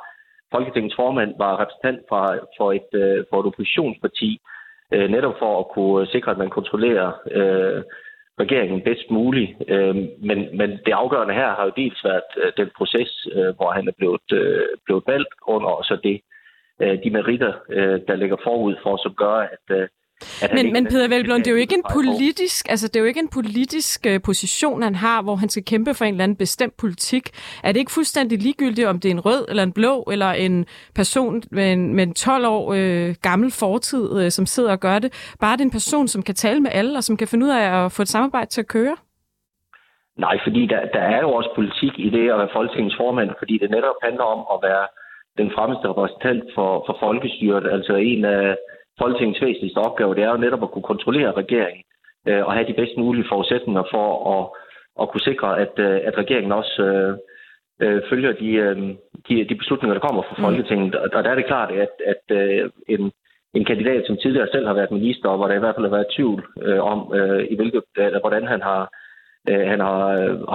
Folketingets 0.55 0.97
formand 0.97 1.35
var 1.39 1.61
repræsentant 1.61 2.01
for, 2.09 2.23
for, 2.59 2.73
et, 2.73 2.91
øh, 3.03 3.25
for 3.31 3.41
et 3.41 3.47
oppositionsparti, 3.47 4.31
øh, 4.95 5.11
netop 5.11 5.37
for 5.39 5.53
at 5.61 5.69
kunne 5.75 6.07
sikre, 6.07 6.31
at 6.31 6.39
man 6.39 6.51
kontrollerer 6.59 7.09
øh, 7.39 7.83
regeringen 8.41 8.81
bedst 8.83 9.11
muligt. 9.11 9.51
Øh, 9.69 9.97
men, 10.29 10.39
men 10.59 10.71
det 10.87 10.93
afgørende 10.93 11.35
her 11.35 11.49
har 11.57 11.65
jo 11.65 11.73
dels 11.77 12.05
været 12.05 12.31
øh, 12.43 12.53
den 12.57 12.71
proces, 12.79 13.29
øh, 13.33 13.57
hvor 13.57 13.71
han 13.73 13.89
er 13.89 13.93
blevet, 13.99 14.33
øh, 14.33 14.67
blevet 14.85 15.05
valgt 15.07 15.35
under, 15.47 15.69
og 15.69 15.85
så 15.85 15.97
det, 16.03 16.21
øh, 16.83 17.05
de 17.05 17.11
meritter, 17.11 17.53
øh, 17.71 18.01
der 18.09 18.17
ligger 18.17 18.37
forud 18.45 18.75
for, 18.83 18.97
som 18.97 19.15
gør, 19.15 19.37
at, 19.55 19.67
øh, 19.79 19.89
men, 20.55 20.73
men 20.73 20.85
Peter 20.85 21.09
Velblom, 21.09 21.39
det 21.39 21.47
er 21.47 21.51
jo 21.51 21.57
ikke 21.57 21.75
en 21.75 21.85
politisk, 21.93 22.71
altså 22.71 22.89
det 22.89 22.97
er 22.97 23.01
jo 23.01 23.07
ikke 23.07 23.21
en 23.21 23.29
politisk 23.29 24.07
uh, 24.09 24.23
position, 24.25 24.83
han 24.83 24.95
har, 24.95 25.23
hvor 25.23 25.37
han 25.37 25.49
skal 25.49 25.65
kæmpe 25.65 25.95
for 25.95 26.05
en 26.05 26.15
eller 26.15 26.25
anden 26.25 26.37
bestemt 26.37 26.77
politik. 26.77 27.25
Er 27.65 27.73
det 27.73 27.81
ikke 27.81 27.93
fuldstændig 27.93 28.39
ligegyldigt, 28.39 28.89
om 28.89 29.01
det 29.01 29.09
er 29.09 29.15
en 29.15 29.21
rød 29.21 29.47
eller 29.49 29.63
en 29.63 29.73
blå, 29.73 30.03
eller 30.13 30.31
en 30.31 30.67
person 30.95 31.43
med 31.51 31.73
en, 31.73 31.95
med 31.95 32.05
en 32.07 32.15
12 32.15 32.47
år 32.47 32.65
uh, 32.75 33.15
gammel 33.23 33.51
fortid, 33.51 34.05
uh, 34.11 34.29
som 34.29 34.47
sidder 34.47 34.73
og 34.73 34.81
gør 34.81 34.99
det? 34.99 35.37
Bare 35.41 35.57
det 35.57 35.61
er 35.61 35.65
en 35.65 35.79
person, 35.81 36.09
som 36.09 36.23
kan 36.23 36.35
tale 36.35 36.61
med 36.61 36.71
alle, 36.75 36.97
og 36.99 37.05
som 37.05 37.17
kan 37.17 37.29
finde 37.29 37.47
ud 37.47 37.51
af 37.51 37.85
at 37.85 37.93
få 37.93 38.03
et 38.03 38.09
samarbejde 38.09 38.51
til 38.51 38.61
at 38.61 38.69
køre? 38.69 38.97
Nej, 40.19 40.39
fordi 40.47 40.67
der, 40.67 40.81
der 40.97 41.05
er 41.15 41.21
jo 41.21 41.31
også 41.39 41.51
politik 41.55 41.93
i 41.99 42.11
det 42.11 42.31
at 42.31 42.39
være 42.39 42.55
Folketingets 42.57 42.97
formand, 42.97 43.31
fordi 43.39 43.59
det 43.59 43.71
netop 43.71 43.99
handler 44.03 44.25
om 44.25 44.41
at 44.55 44.59
være 44.69 44.87
den 45.41 45.49
fremmeste 45.55 45.89
repræsentant 45.89 46.45
for, 46.55 46.71
for 46.87 46.97
folkestyret, 47.01 47.65
altså 47.77 47.95
en 47.95 48.25
af 48.25 48.57
Folketingets 49.01 49.43
væsentligste 49.43 49.79
opgave, 49.79 50.15
det 50.15 50.23
er 50.25 50.31
jo 50.31 50.37
netop 50.37 50.63
at 50.63 50.71
kunne 50.71 50.91
kontrollere 50.93 51.33
regeringen 51.33 51.85
øh, 52.29 52.45
og 52.47 52.53
have 52.53 52.67
de 52.67 52.79
bedst 52.81 52.97
mulige 52.97 53.29
forudsætninger 53.29 53.85
for 53.91 54.07
at, 54.35 54.45
at 55.03 55.11
kunne 55.11 55.21
sikre, 55.31 55.61
at, 55.61 55.75
øh, 55.79 56.01
at 56.05 56.19
regeringen 56.19 56.53
også 56.53 56.83
øh, 56.83 57.13
øh, 57.83 58.03
følger 58.11 58.33
de, 58.33 58.51
øh, 58.65 58.77
de, 59.29 59.45
de 59.49 59.55
beslutninger, 59.55 59.95
der 59.95 60.07
kommer 60.07 60.23
fra 60.23 60.35
mm. 60.39 60.45
Folketinget. 60.45 60.95
Og, 60.95 61.09
og 61.13 61.25
der 61.25 61.31
er 61.31 61.35
det 61.35 61.47
klart, 61.47 61.71
at, 61.71 61.95
at 62.13 62.37
øh, 62.39 62.71
en, 62.89 63.13
en 63.55 63.65
kandidat, 63.65 64.07
som 64.07 64.17
tidligere 64.17 64.49
selv 64.53 64.67
har 64.67 64.75
været 64.75 64.91
minister, 64.99 65.29
og 65.29 65.37
hvor 65.37 65.47
der 65.47 65.55
i 65.55 65.59
hvert 65.59 65.75
fald 65.75 65.87
har 65.87 65.97
været 65.97 66.15
tvivl 66.17 66.47
øh, 66.63 66.81
om, 66.93 67.15
øh, 67.15 67.45
i 67.51 67.57
hvilket, 67.57 67.83
eller 67.97 68.21
hvordan 68.21 68.47
han 68.47 68.63
har, 68.63 68.83
øh, 69.49 69.67
han 69.73 69.81
har, 69.81 69.99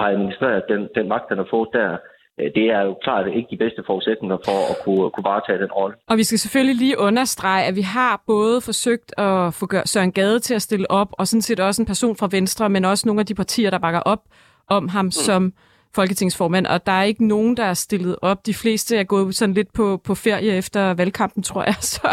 har 0.00 0.08
administreret 0.10 0.62
den, 0.68 0.88
den 0.94 1.08
magt, 1.08 1.28
han 1.28 1.38
har 1.38 1.48
fået 1.50 1.68
der, 1.72 1.90
Øh, 1.92 1.98
det 2.38 2.66
er 2.76 2.82
jo 2.82 2.96
klart 3.02 3.26
ikke 3.26 3.48
de 3.50 3.56
bedste 3.56 3.82
forudsætninger 3.86 4.36
for 4.44 4.58
at 4.72 4.76
kunne, 4.84 5.10
kunne 5.10 5.24
varetage 5.24 5.58
den 5.58 5.72
rolle. 5.72 5.96
Og 6.08 6.16
vi 6.16 6.24
skal 6.24 6.38
selvfølgelig 6.38 6.76
lige 6.76 6.98
understrege, 6.98 7.64
at 7.64 7.76
vi 7.76 7.80
har 7.80 8.22
både 8.26 8.60
forsøgt 8.60 9.18
at 9.18 9.54
få 9.54 9.66
Søren 9.84 10.12
Gade 10.12 10.38
til 10.38 10.54
at 10.54 10.62
stille 10.62 10.90
op, 10.90 11.08
og 11.12 11.26
sådan 11.26 11.42
set 11.42 11.60
også 11.60 11.82
en 11.82 11.86
person 11.86 12.16
fra 12.16 12.28
Venstre, 12.30 12.68
men 12.68 12.84
også 12.84 13.08
nogle 13.08 13.20
af 13.20 13.26
de 13.26 13.34
partier, 13.34 13.70
der 13.70 13.78
bakker 13.78 14.00
op 14.00 14.22
om 14.68 14.88
ham 14.88 15.04
mm. 15.04 15.10
som 15.10 15.52
folketingsformand, 15.94 16.66
og 16.66 16.86
der 16.86 16.92
er 16.92 17.02
ikke 17.02 17.26
nogen, 17.28 17.56
der 17.56 17.64
er 17.64 17.74
stillet 17.74 18.16
op. 18.22 18.46
De 18.46 18.54
fleste 18.54 18.96
er 18.96 19.04
gået 19.04 19.34
sådan 19.34 19.54
lidt 19.54 19.72
på, 19.72 20.00
på 20.06 20.14
ferie 20.14 20.52
efter 20.62 20.94
valgkampen, 20.94 21.42
tror 21.42 21.62
jeg. 21.62 21.74
Så, 21.92 22.08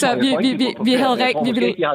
så 0.00 0.08
vi, 0.24 0.30
vi, 0.44 0.50
vi, 0.62 0.68
vi 0.84 0.92
havde 0.92 1.16
rigtig... 1.26 1.42
Vi 1.44 1.52
ville... 1.60 1.74
Jeg 1.78 1.90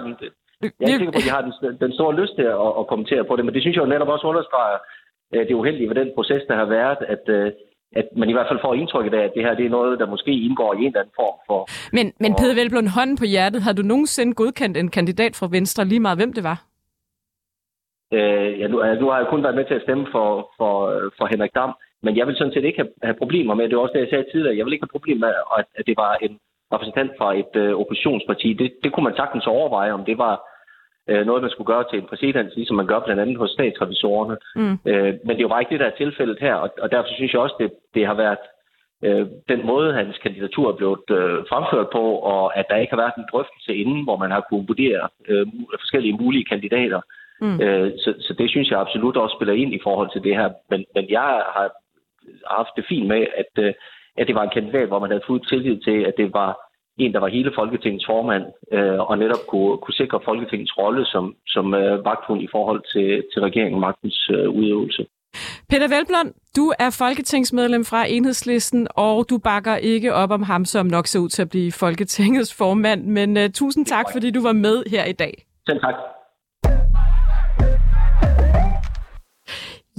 er 0.65 0.87
ikke 0.87 1.03
sikker 1.03 1.15
på, 1.17 1.21
at 1.23 1.27
de 1.27 1.35
har 1.37 1.43
den, 1.47 1.53
den 1.85 1.93
store 1.97 2.13
lyst 2.21 2.33
til 2.39 2.45
at, 2.65 2.71
at 2.79 2.83
kommentere 2.91 3.23
på 3.29 3.33
det, 3.35 3.43
men 3.45 3.53
det 3.53 3.61
synes 3.61 3.75
jeg 3.75 3.83
jo 3.85 3.93
netop 3.93 4.11
også 4.15 4.25
understreger, 4.31 4.77
øh, 5.33 5.47
det 5.47 5.53
uheldige 5.53 5.89
ved 5.89 5.95
den 5.95 6.11
proces, 6.15 6.43
der 6.47 6.55
har 6.55 6.65
været, 6.65 6.97
at, 7.13 7.23
øh, 7.27 7.51
at 7.95 8.07
man 8.17 8.29
i 8.29 8.33
hvert 8.33 8.49
fald 8.49 8.59
får 8.61 8.73
indtrykket 8.73 9.13
af, 9.13 9.23
at 9.23 9.31
det 9.35 9.43
her 9.43 9.53
det 9.53 9.65
er 9.65 9.69
noget, 9.69 9.99
der 9.99 10.05
måske 10.05 10.31
indgår 10.31 10.73
i 10.73 10.77
en 10.77 10.85
eller 10.85 10.99
anden 10.99 11.13
form 11.15 11.37
for... 11.47 11.59
Men, 11.97 12.13
men 12.19 12.35
Peder 12.39 12.55
Velblom, 12.55 12.87
hånden 12.97 13.17
på 13.17 13.25
hjertet, 13.25 13.61
har 13.61 13.73
du 13.73 13.81
nogensinde 13.81 14.33
godkendt 14.33 14.77
en 14.77 14.89
kandidat 14.97 15.33
fra 15.39 15.47
Venstre, 15.51 15.85
lige 15.85 15.99
meget 15.99 16.17
hvem 16.17 16.33
det 16.33 16.43
var? 16.43 16.57
Øh, 18.13 18.59
ja, 18.59 18.67
nu, 18.67 18.77
nu 19.01 19.05
har 19.09 19.17
jeg 19.17 19.27
kun 19.29 19.43
været 19.43 19.55
med 19.55 19.65
til 19.65 19.73
at 19.73 19.81
stemme 19.81 20.07
for, 20.11 20.29
for, 20.57 20.73
for 21.17 21.25
Henrik 21.25 21.55
Dam, 21.55 21.73
men 22.03 22.17
jeg 22.17 22.27
vil 22.27 22.35
sådan 22.35 22.53
set 22.53 22.65
ikke 22.65 22.81
have, 22.81 22.91
have 23.03 23.17
problemer 23.21 23.53
med, 23.53 23.69
det 23.69 23.77
var 23.77 23.83
også 23.83 23.93
det, 23.93 23.99
jeg 23.99 24.09
sagde 24.09 24.31
tidligere, 24.31 24.57
jeg 24.57 24.65
vil 24.65 24.73
ikke 24.73 24.85
have 24.85 24.97
problemer 24.97 25.27
med, 25.27 25.33
at, 25.57 25.65
at 25.75 25.85
det 25.87 25.97
var 25.97 26.13
en 26.25 26.39
repræsentant 26.73 27.11
fra 27.17 27.37
et 27.41 27.53
øh, 27.63 27.73
oppositionsparti. 27.81 28.53
Det, 28.53 28.73
det 28.83 28.93
kunne 28.93 29.03
man 29.03 29.15
sagtens 29.15 29.47
overveje, 29.47 29.91
om 29.91 30.05
det 30.05 30.17
var 30.17 30.33
øh, 31.11 31.25
noget, 31.25 31.41
man 31.41 31.51
skulle 31.51 31.71
gøre 31.73 31.85
til 31.89 31.99
en 31.99 32.09
præcedens, 32.09 32.55
ligesom 32.55 32.75
man 32.75 32.87
gør 32.87 32.99
blandt 32.99 33.21
andet 33.21 33.37
hos 33.37 33.49
statsrevisorerne. 33.49 34.37
Mm. 34.55 34.77
Øh, 34.91 35.13
men 35.25 35.29
det 35.35 35.41
er 35.41 35.47
jo 35.47 35.53
bare 35.53 35.61
ikke 35.61 35.73
det, 35.75 35.79
der 35.79 35.91
er 35.91 36.01
tilfældet 36.03 36.37
her, 36.39 36.55
og, 36.55 36.69
og 36.81 36.91
derfor 36.91 37.09
synes 37.15 37.33
jeg 37.33 37.41
også, 37.41 37.55
det, 37.59 37.71
det 37.95 38.05
har 38.05 38.13
været 38.13 38.43
øh, 39.03 39.25
den 39.49 39.65
måde, 39.65 39.93
hans 39.93 40.17
kandidatur 40.17 40.71
er 40.71 40.77
blevet 40.77 41.09
øh, 41.09 41.37
fremført 41.51 41.89
på, 41.91 42.03
og 42.33 42.57
at 42.59 42.65
der 42.69 42.75
ikke 42.75 42.93
har 42.95 43.01
været 43.03 43.17
en 43.17 43.31
drøftelse 43.31 43.75
inden, 43.75 44.03
hvor 44.03 44.17
man 44.17 44.31
har 44.31 44.45
kunnet 44.49 44.67
vurdere 44.67 45.03
øh, 45.27 45.47
forskellige 45.83 46.17
mulige 46.21 46.45
kandidater. 46.45 47.01
Mm. 47.41 47.61
Øh, 47.61 47.91
så, 48.03 48.13
så 48.19 48.33
det 48.39 48.49
synes 48.49 48.69
jeg 48.71 48.79
absolut 48.79 49.17
også 49.17 49.35
spiller 49.37 49.53
ind 49.53 49.73
i 49.73 49.83
forhold 49.83 50.09
til 50.11 50.23
det 50.23 50.35
her. 50.35 50.49
Men, 50.69 50.85
men 50.95 51.05
jeg 51.09 51.21
har 51.55 51.71
haft 52.57 52.69
det 52.75 52.85
fint 52.89 53.07
med, 53.07 53.25
at, 53.41 53.63
øh, 53.65 53.73
at 54.17 54.27
det 54.27 54.35
var 54.35 54.43
en 54.43 54.55
kandidat, 54.57 54.87
hvor 54.87 54.99
man 54.99 55.11
havde 55.11 55.27
fået 55.27 55.47
tillid 55.47 55.77
til, 55.79 55.97
at 56.09 56.13
det 56.17 56.33
var 56.33 56.70
en, 56.97 57.13
der 57.13 57.19
var 57.19 57.27
hele 57.27 57.51
Folketingets 57.55 58.05
formand, 58.09 58.43
øh, 58.71 58.99
og 59.09 59.17
netop 59.17 59.43
kunne, 59.47 59.77
kunne 59.77 59.93
sikre 59.93 60.19
Folketingets 60.25 60.77
rolle 60.77 61.05
som, 61.05 61.35
som 61.47 61.73
øh, 61.73 62.05
vagthund 62.05 62.41
i 62.41 62.47
forhold 62.51 62.81
til, 62.93 63.23
til 63.33 63.41
regeringen 63.41 63.79
magtens 63.79 64.29
øh, 64.35 64.49
udøvelse. 64.49 65.05
Peter 65.69 65.87
Velblom, 65.87 66.33
du 66.55 66.73
er 66.79 66.97
folketingsmedlem 66.99 67.85
fra 67.85 68.05
Enhedslisten, 68.09 68.87
og 68.95 69.25
du 69.29 69.37
bakker 69.37 69.75
ikke 69.75 70.13
op 70.13 70.31
om 70.31 70.43
ham, 70.43 70.65
som 70.65 70.85
nok 70.85 71.07
ser 71.07 71.19
ud 71.19 71.29
til 71.29 71.41
at 71.41 71.49
blive 71.49 71.71
Folketingets 71.71 72.57
formand. 72.57 73.05
Men 73.05 73.37
uh, 73.37 73.43
tusind 73.53 73.85
tak, 73.85 74.05
fordi 74.13 74.31
du 74.31 74.41
var 74.41 74.53
med 74.53 74.83
her 74.91 75.05
i 75.05 75.11
dag. 75.11 75.33
Selv 75.67 75.79
tak. 75.79 75.95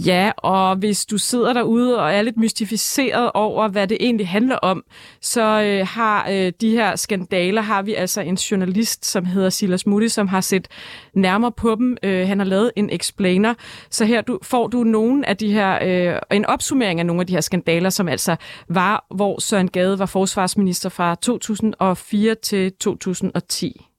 Ja, 0.06 0.32
og 0.36 0.76
hvis 0.76 1.06
du 1.06 1.18
sidder 1.18 1.52
derude 1.52 2.00
og 2.00 2.12
er 2.12 2.22
lidt 2.22 2.36
mystificeret 2.36 3.30
over, 3.34 3.68
hvad 3.68 3.86
det 3.86 3.96
egentlig 4.00 4.28
handler 4.28 4.56
om, 4.56 4.84
så 5.20 5.62
øh, 5.62 5.86
har 5.86 6.28
øh, 6.30 6.52
de 6.60 6.70
her 6.70 6.96
skandaler, 6.96 7.62
har 7.62 7.82
vi 7.82 7.94
altså 7.94 8.20
en 8.20 8.34
journalist, 8.34 9.06
som 9.06 9.24
hedder 9.24 9.50
Silas 9.50 9.86
Moody, 9.86 10.08
som 10.08 10.28
har 10.28 10.40
set 10.40 10.68
nærmere 11.14 11.52
på 11.52 11.74
dem. 11.74 11.96
Øh, 12.02 12.28
han 12.28 12.38
har 12.38 12.46
lavet 12.46 12.72
en 12.76 12.88
explainer, 12.92 13.54
så 13.90 14.04
her 14.04 14.20
du, 14.20 14.38
får 14.42 14.66
du 14.66 14.84
nogle 14.84 15.28
af 15.28 15.36
de 15.36 15.52
her, 15.52 15.78
øh, 15.82 16.36
en 16.36 16.46
opsummering 16.46 17.00
af 17.00 17.06
nogle 17.06 17.20
af 17.20 17.26
de 17.26 17.32
her 17.32 17.40
skandaler, 17.40 17.90
som 17.90 18.08
altså 18.08 18.36
var, 18.68 19.06
hvor 19.14 19.40
Søren 19.40 19.68
Gade 19.68 19.98
var 19.98 20.06
forsvarsminister 20.06 20.88
fra 20.88 21.14
2004 21.14 22.34
til 22.34 22.72
2010. 22.72 23.91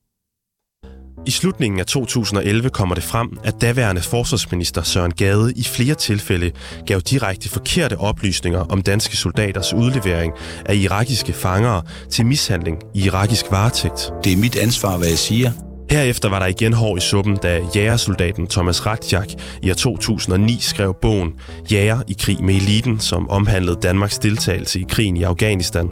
I 1.25 1.31
slutningen 1.31 1.79
af 1.79 1.85
2011 1.85 2.69
kommer 2.69 2.95
det 2.95 3.03
frem, 3.03 3.37
at 3.43 3.61
daværende 3.61 4.01
forsvarsminister 4.01 4.83
Søren 4.83 5.11
Gade 5.11 5.53
i 5.55 5.63
flere 5.63 5.95
tilfælde 5.95 6.51
gav 6.87 6.99
direkte 6.99 7.49
forkerte 7.49 7.97
oplysninger 7.97 8.59
om 8.59 8.81
danske 8.81 9.17
soldaters 9.17 9.73
udlevering 9.73 10.33
af 10.65 10.75
irakiske 10.75 11.33
fangere 11.33 11.81
til 12.09 12.25
mishandling 12.25 12.77
i 12.93 13.05
irakisk 13.05 13.45
varetægt. 13.51 14.11
Det 14.23 14.33
er 14.33 14.37
mit 14.37 14.55
ansvar, 14.55 14.97
hvad 14.97 15.07
jeg 15.07 15.17
siger. 15.17 15.51
Herefter 15.89 16.29
var 16.29 16.39
der 16.39 16.45
igen 16.45 16.73
hår 16.73 16.97
i 16.97 16.99
suppen, 16.99 17.37
da 17.37 17.61
jægersoldaten 17.75 18.47
Thomas 18.47 18.85
Radjak 18.85 19.27
i 19.61 19.69
år 19.69 19.75
2009 19.75 20.57
skrev 20.59 20.95
bogen 21.01 21.33
Jæger 21.71 22.01
i 22.07 22.15
krig 22.19 22.43
med 22.43 22.55
eliten, 22.55 22.99
som 22.99 23.29
omhandlede 23.29 23.79
Danmarks 23.83 24.19
deltagelse 24.19 24.79
i 24.79 24.85
krigen 24.89 25.17
i 25.17 25.23
Afghanistan. 25.23 25.89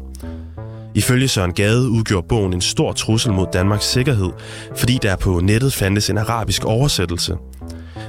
Ifølge 0.95 1.27
Søren 1.27 1.53
Gade 1.53 1.89
udgjorde 1.89 2.27
bogen 2.27 2.53
en 2.53 2.61
stor 2.61 2.93
trussel 2.93 3.31
mod 3.31 3.47
Danmarks 3.53 3.85
sikkerhed, 3.85 4.29
fordi 4.75 4.99
der 5.01 5.15
på 5.15 5.39
nettet 5.39 5.73
fandtes 5.73 6.09
en 6.09 6.17
arabisk 6.17 6.65
oversættelse. 6.65 7.35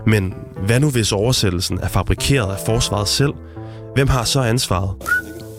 Men 0.06 0.34
hvad 0.66 0.80
nu 0.80 0.90
hvis 0.90 1.12
oversættelsen 1.12 1.78
er 1.82 1.88
fabrikeret 1.88 2.52
af 2.52 2.58
forsvaret 2.66 3.08
selv? 3.08 3.32
Hvem 3.94 4.08
har 4.08 4.24
så 4.24 4.40
ansvaret? 4.40 4.90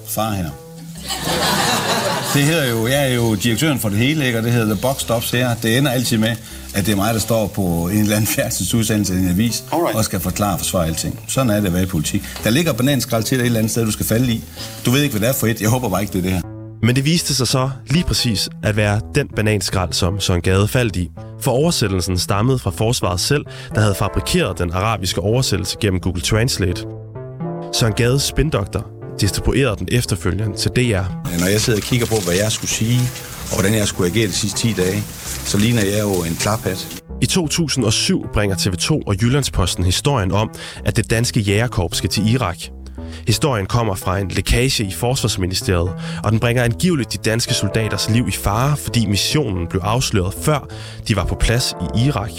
Far 0.07 0.31
her. 0.31 0.49
Det 2.33 2.43
hedder 2.43 2.69
jo, 2.69 2.87
jeg 2.87 3.11
er 3.11 3.15
jo 3.15 3.35
direktøren 3.35 3.79
for 3.79 3.89
det 3.89 3.97
hele, 3.97 4.25
ikke? 4.25 4.37
og 4.37 4.43
det 4.43 4.51
hedder 4.51 4.73
The 4.73 4.81
Box 4.81 5.01
Stops 5.01 5.31
her. 5.31 5.55
Det 5.63 5.77
ender 5.77 5.91
altid 5.91 6.17
med, 6.17 6.35
at 6.75 6.85
det 6.85 6.91
er 6.91 6.95
mig, 6.95 7.13
der 7.13 7.19
står 7.19 7.47
på 7.47 7.87
en 7.87 7.97
eller 7.99 8.15
anden 8.15 8.27
færdselsudsendelse 8.35 9.13
i 9.13 9.17
en 9.17 9.29
avis, 9.29 9.63
Alright. 9.73 9.97
og 9.97 10.05
skal 10.05 10.19
forklare 10.19 10.53
og 10.53 10.59
forsvare 10.59 10.85
alting. 10.85 11.19
Sådan 11.27 11.49
er 11.49 11.59
det 11.59 11.67
at 11.67 11.73
være 11.73 11.83
i 11.83 11.85
politik. 11.85 12.23
Der 12.43 12.49
ligger 12.49 12.73
bananskrald 12.73 13.23
til 13.23 13.37
dig 13.37 13.43
et 13.43 13.45
eller 13.45 13.59
andet 13.59 13.71
sted, 13.71 13.85
du 13.85 13.91
skal 13.91 14.05
falde 14.05 14.33
i. 14.33 14.43
Du 14.85 14.91
ved 14.91 15.01
ikke, 15.01 15.17
hvad 15.17 15.27
det 15.27 15.35
er 15.35 15.39
for 15.39 15.47
et. 15.47 15.61
Jeg 15.61 15.69
håber 15.69 15.89
bare 15.89 16.01
ikke, 16.01 16.13
det 16.13 16.19
er 16.19 16.23
det 16.23 16.31
her. 16.31 16.52
Men 16.83 16.95
det 16.95 17.05
viste 17.05 17.35
sig 17.35 17.47
så 17.47 17.69
lige 17.87 18.03
præcis 18.03 18.49
at 18.63 18.75
være 18.75 19.01
den 19.15 19.27
bananskrald, 19.27 19.93
som 19.93 20.19
Søren 20.19 20.41
Gade 20.41 20.67
faldt 20.67 20.95
i. 20.95 21.09
For 21.41 21.51
oversættelsen 21.51 22.17
stammede 22.17 22.59
fra 22.59 22.71
forsvaret 22.71 23.19
selv, 23.19 23.45
der 23.75 23.81
havde 23.81 23.95
fabrikeret 23.95 24.59
den 24.59 24.71
arabiske 24.71 25.21
oversættelse 25.21 25.77
gennem 25.81 25.99
Google 25.99 26.21
Translate. 26.21 26.85
Søren 27.73 27.93
Gades 27.93 28.21
spindoktor 28.21 28.87
distribuerede 29.19 29.75
den 29.79 29.87
efterfølgende 29.91 30.57
til 30.57 30.71
DR. 30.71 31.39
Når 31.39 31.47
jeg 31.47 31.61
sidder 31.61 31.79
og 31.79 31.83
kigger 31.83 32.05
på, 32.05 32.15
hvad 32.25 32.35
jeg 32.35 32.51
skulle 32.51 32.71
sige, 32.71 32.99
og 33.49 33.53
hvordan 33.53 33.73
jeg 33.77 33.87
skulle 33.87 34.11
agere 34.11 34.27
de 34.27 34.33
sidste 34.33 34.59
10 34.59 34.73
dage, 34.73 35.03
så 35.45 35.57
ligner 35.57 35.83
jeg 35.83 36.01
jo 36.01 36.23
en 36.23 36.35
klaphat. 36.35 37.03
I 37.21 37.25
2007 37.25 38.25
bringer 38.33 38.55
TV2 38.55 39.07
og 39.07 39.21
Jyllandsposten 39.21 39.83
historien 39.83 40.31
om, 40.31 40.49
at 40.85 40.97
det 40.97 41.09
danske 41.09 41.39
jægerkorps 41.39 41.97
skal 41.97 42.09
til 42.09 42.33
Irak– 42.33 42.57
Historien 43.27 43.65
kommer 43.65 43.95
fra 43.95 44.19
en 44.19 44.29
lækage 44.29 44.83
i 44.83 44.91
Forsvarsministeriet, 44.91 45.91
og 46.23 46.31
den 46.31 46.39
bringer 46.39 46.63
angiveligt 46.63 47.13
de 47.13 47.17
danske 47.17 47.53
soldaters 47.53 48.09
liv 48.09 48.27
i 48.27 48.31
fare, 48.31 48.77
fordi 48.77 49.05
missionen 49.05 49.67
blev 49.67 49.81
afsløret 49.83 50.33
før 50.41 50.67
de 51.07 51.15
var 51.15 51.25
på 51.25 51.35
plads 51.35 51.73
i 51.95 52.05
Irak. 52.05 52.31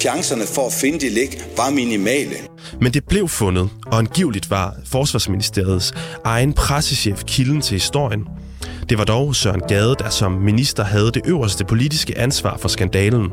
Chancerne 0.00 0.42
for 0.54 0.66
at 0.66 0.72
finde 0.72 1.00
de 1.00 1.08
læk 1.14 1.44
var 1.56 1.70
minimale. 1.70 2.34
Men 2.80 2.94
det 2.94 3.04
blev 3.04 3.28
fundet, 3.28 3.70
og 3.86 3.98
angiveligt 3.98 4.50
var 4.50 4.76
Forsvarsministeriets 4.84 5.92
egen 6.24 6.52
pressechef 6.52 7.24
kilden 7.24 7.60
til 7.60 7.74
historien. 7.74 8.24
Det 8.88 8.98
var 8.98 9.04
dog 9.04 9.36
Søren 9.36 9.62
Gade, 9.68 9.96
der 9.98 10.08
som 10.08 10.32
minister 10.32 10.84
havde 10.84 11.10
det 11.12 11.22
øverste 11.24 11.64
politiske 11.64 12.18
ansvar 12.18 12.56
for 12.56 12.68
skandalen. 12.68 13.30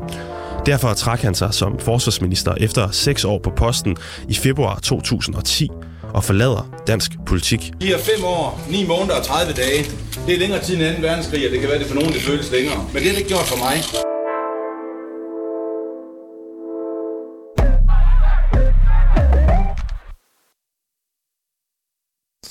Derfor 0.66 0.94
trak 0.94 1.20
han 1.20 1.34
sig 1.34 1.54
som 1.54 1.78
forsvarsminister 1.78 2.54
efter 2.54 2.90
seks 2.90 3.24
år 3.24 3.38
på 3.38 3.50
posten 3.56 3.96
i 4.28 4.34
februar 4.34 4.78
2010 4.78 5.70
og 6.14 6.24
forlader 6.24 6.70
dansk 6.86 7.10
politik. 7.26 7.72
De 7.80 7.90
har 7.90 7.98
fem 7.98 8.24
år, 8.24 8.60
9 8.70 8.86
måneder 8.86 9.14
og 9.14 9.24
30 9.24 9.52
dage. 9.52 9.84
Det 10.26 10.34
er 10.34 10.38
længere 10.38 10.62
tid 10.62 10.74
end 10.74 10.96
2. 10.96 11.08
verdenskrig, 11.08 11.46
og 11.46 11.52
det 11.52 11.60
kan 11.60 11.68
være, 11.68 11.78
det 11.78 11.86
for 11.86 11.94
nogen 11.94 12.12
det 12.12 12.22
føles 12.22 12.50
længere. 12.50 12.84
Men 12.92 13.02
det 13.02 13.08
er 13.08 13.12
det 13.12 13.18
ikke 13.18 13.28
gjort 13.28 13.46
for 13.46 13.58
mig. 13.58 14.07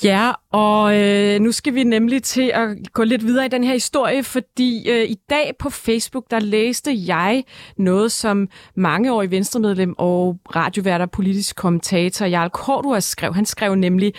Ja, 0.04 0.32
og 0.52 0.98
øh, 0.98 1.40
nu 1.40 1.52
skal 1.52 1.74
vi 1.74 1.84
nemlig 1.84 2.22
til 2.22 2.50
at 2.54 2.68
gå 2.92 3.04
lidt 3.04 3.24
videre 3.24 3.46
i 3.46 3.48
den 3.48 3.64
her 3.64 3.72
historie, 3.72 4.22
fordi 4.22 4.90
øh, 4.90 5.10
i 5.10 5.16
dag 5.30 5.52
på 5.58 5.70
Facebook, 5.70 6.24
der 6.30 6.40
læste 6.40 6.90
jeg 7.06 7.44
noget, 7.76 8.12
som 8.12 8.48
mangeårig 8.74 9.30
venstremedlem 9.30 9.94
og 9.98 10.38
radioværter 10.56 11.06
politisk 11.06 11.56
kommentator 11.56 12.26
Jarl 12.26 12.50
Kortua 12.50 13.00
skrev. 13.00 13.34
Han 13.34 13.46
skrev 13.46 13.74
nemlig, 13.74 14.14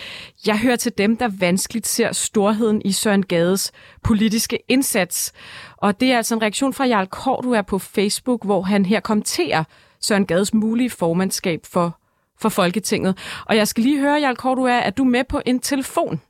jeg 0.46 0.58
hører 0.58 0.76
til 0.76 0.92
dem, 0.98 1.16
der 1.16 1.28
vanskeligt 1.38 1.86
ser 1.86 2.12
storheden 2.12 2.82
i 2.84 2.92
Søren 2.92 3.26
Gades 3.26 3.72
politiske 4.02 4.58
indsats. 4.68 5.32
Og 5.76 6.00
det 6.00 6.12
er 6.12 6.16
altså 6.16 6.34
en 6.34 6.42
reaktion 6.42 6.72
fra 6.72 6.84
Jarl 6.84 7.06
Kortua 7.06 7.62
på 7.62 7.78
Facebook, 7.78 8.44
hvor 8.44 8.62
han 8.62 8.86
her 8.86 9.00
kommenterer 9.00 9.64
Søren 10.00 10.26
Gades 10.26 10.54
mulige 10.54 10.90
formandskab 10.90 11.60
for 11.64 11.99
for 12.40 12.48
Folketinget. 12.48 13.42
Og 13.46 13.56
jeg 13.56 13.68
skal 13.68 13.84
lige 13.84 14.00
høre, 14.00 14.20
Jarl 14.20 14.36
Kortua, 14.36 14.72
er 14.72 14.90
du 14.90 15.04
med 15.04 15.24
på 15.24 15.40
en 15.46 15.60
telefon? 15.60 16.20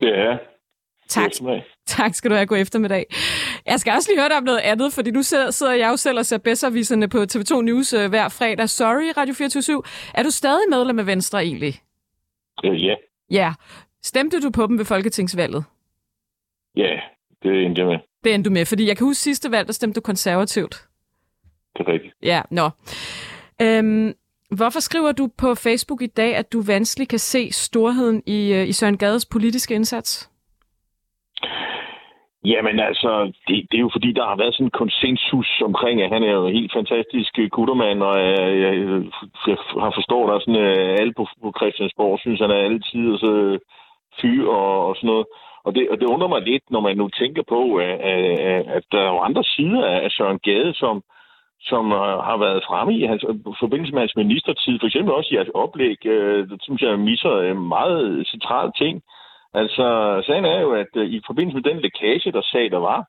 Det 0.00 0.18
er 0.18 0.38
Tak. 1.08 1.30
Tak 1.86 2.14
skal 2.14 2.30
du 2.30 2.36
have. 2.36 2.46
God 2.46 2.58
eftermiddag. 2.58 3.06
Jeg 3.66 3.80
skal 3.80 3.92
også 3.92 4.10
lige 4.10 4.20
høre 4.20 4.28
dig 4.28 4.36
om 4.36 4.42
noget 4.44 4.58
andet, 4.58 4.92
fordi 4.92 5.10
nu 5.10 5.22
sidder 5.22 5.72
jeg 5.72 5.88
jo 5.90 5.96
selv 5.96 6.18
og 6.18 6.26
ser 6.26 6.38
bedserviserne 6.38 7.08
på 7.08 7.18
TV2 7.18 7.60
News 7.60 7.92
øh, 7.92 8.08
hver 8.08 8.28
fredag. 8.28 8.68
Sorry, 8.68 9.12
Radio 9.16 9.34
24 9.34 9.82
Er 10.14 10.22
du 10.22 10.30
stadig 10.30 10.64
medlem 10.70 10.98
af 10.98 11.06
Venstre 11.06 11.44
egentlig? 11.44 11.80
Øh, 12.64 12.84
ja. 12.84 12.94
Ja. 13.30 13.52
Stemte 14.02 14.40
du 14.40 14.50
på 14.50 14.66
dem 14.66 14.78
ved 14.78 14.84
Folketingsvalget? 14.84 15.64
Ja, 16.76 17.00
det 17.42 17.64
endte 17.64 17.80
jeg 17.80 17.88
med. 17.88 17.98
Det 18.24 18.34
endte 18.34 18.50
du 18.50 18.52
med, 18.54 18.66
fordi 18.66 18.88
jeg 18.88 18.96
kan 18.96 19.06
huske 19.06 19.22
sidste 19.22 19.50
valg, 19.50 19.66
der 19.66 19.72
stemte 19.72 20.00
du 20.00 20.00
konservativt. 20.00 20.86
Det 21.76 21.88
er 21.88 21.92
rigtigt. 21.92 22.14
Ja, 22.22 22.42
nå. 22.50 22.70
Øhm, 23.62 24.14
Hvorfor 24.58 24.80
skriver 24.80 25.12
du 25.12 25.28
på 25.42 25.48
Facebook 25.54 26.02
i 26.02 26.12
dag, 26.20 26.36
at 26.36 26.52
du 26.52 26.58
vanskeligt 26.66 27.10
kan 27.10 27.18
se 27.18 27.52
storheden 27.52 28.22
i, 28.26 28.52
øh, 28.52 28.68
i 28.68 28.72
Søren 28.72 28.98
Gades 28.98 29.26
politiske 29.26 29.74
indsats? 29.74 30.30
Jamen 32.44 32.80
altså, 32.80 33.32
det, 33.48 33.56
det 33.70 33.76
er 33.76 33.86
jo 33.86 33.90
fordi, 33.96 34.12
der 34.12 34.24
har 34.30 34.36
været 34.36 34.54
sådan 34.54 34.66
en 34.66 34.78
konsensus 34.82 35.50
omkring, 35.68 36.02
at 36.02 36.12
han 36.14 36.22
er 36.22 36.32
jo 36.38 36.46
en 36.46 36.54
helt 36.58 36.72
fantastisk 36.78 37.32
øh, 37.38 37.48
guttermand, 37.50 38.02
og 38.02 38.16
øh, 38.20 38.60
jeg, 38.64 38.72
jeg, 38.80 39.02
jeg 39.46 39.56
har 39.86 39.92
forstået, 39.98 40.34
at 40.34 40.42
sådan, 40.42 40.62
alle 41.00 41.14
på, 41.16 41.24
på 41.42 41.52
Christiansborg 41.58 42.18
synes, 42.18 42.40
han 42.40 42.50
er 42.50 42.60
altid 42.68 43.04
og 43.14 43.18
så 43.18 43.58
fyr 44.20 44.48
og, 44.48 44.86
og 44.88 44.96
sådan 44.96 45.08
noget. 45.12 45.26
Og 45.66 45.74
det, 45.74 45.82
og 45.90 45.96
det 46.00 46.06
undrer 46.14 46.28
mig 46.28 46.42
lidt, 46.42 46.64
når 46.70 46.80
man 46.80 46.96
nu 46.96 47.08
tænker 47.08 47.42
på, 47.54 47.60
at, 47.76 47.96
at, 48.12 48.62
at 48.76 48.84
der 48.92 49.00
er 49.00 49.10
jo 49.14 49.18
andre 49.28 49.44
sider 49.44 49.84
af 49.86 50.10
Søren 50.10 50.40
Gade, 50.46 50.74
som, 50.74 51.02
som 51.70 51.92
øh, 51.92 52.18
har 52.28 52.36
været 52.44 52.64
fremme 52.68 52.92
i 52.98 53.02
hans 53.10 53.24
øh, 53.28 53.36
forbindelse 53.64 53.92
med 53.92 54.00
hans 54.00 54.16
ministertid, 54.16 54.74
for 54.78 54.86
eksempel 54.86 55.12
også 55.14 55.30
i 55.32 55.40
hans 55.40 55.52
oplæg, 55.54 56.06
øh, 56.06 56.48
det 56.50 56.58
synes 56.62 56.82
jeg 56.82 56.98
misser 56.98 57.34
en 57.40 57.68
meget 57.68 58.26
central 58.32 58.72
ting. 58.80 59.02
Altså, 59.54 59.86
sagen 60.26 60.44
er 60.44 60.60
jo, 60.60 60.70
at 60.72 60.92
øh, 60.96 61.06
i 61.06 61.20
forbindelse 61.26 61.56
med 61.58 61.66
den 61.70 61.78
lækage, 61.80 62.32
der 62.32 62.42
sag, 62.42 62.70
der 62.70 62.78
var, 62.78 63.00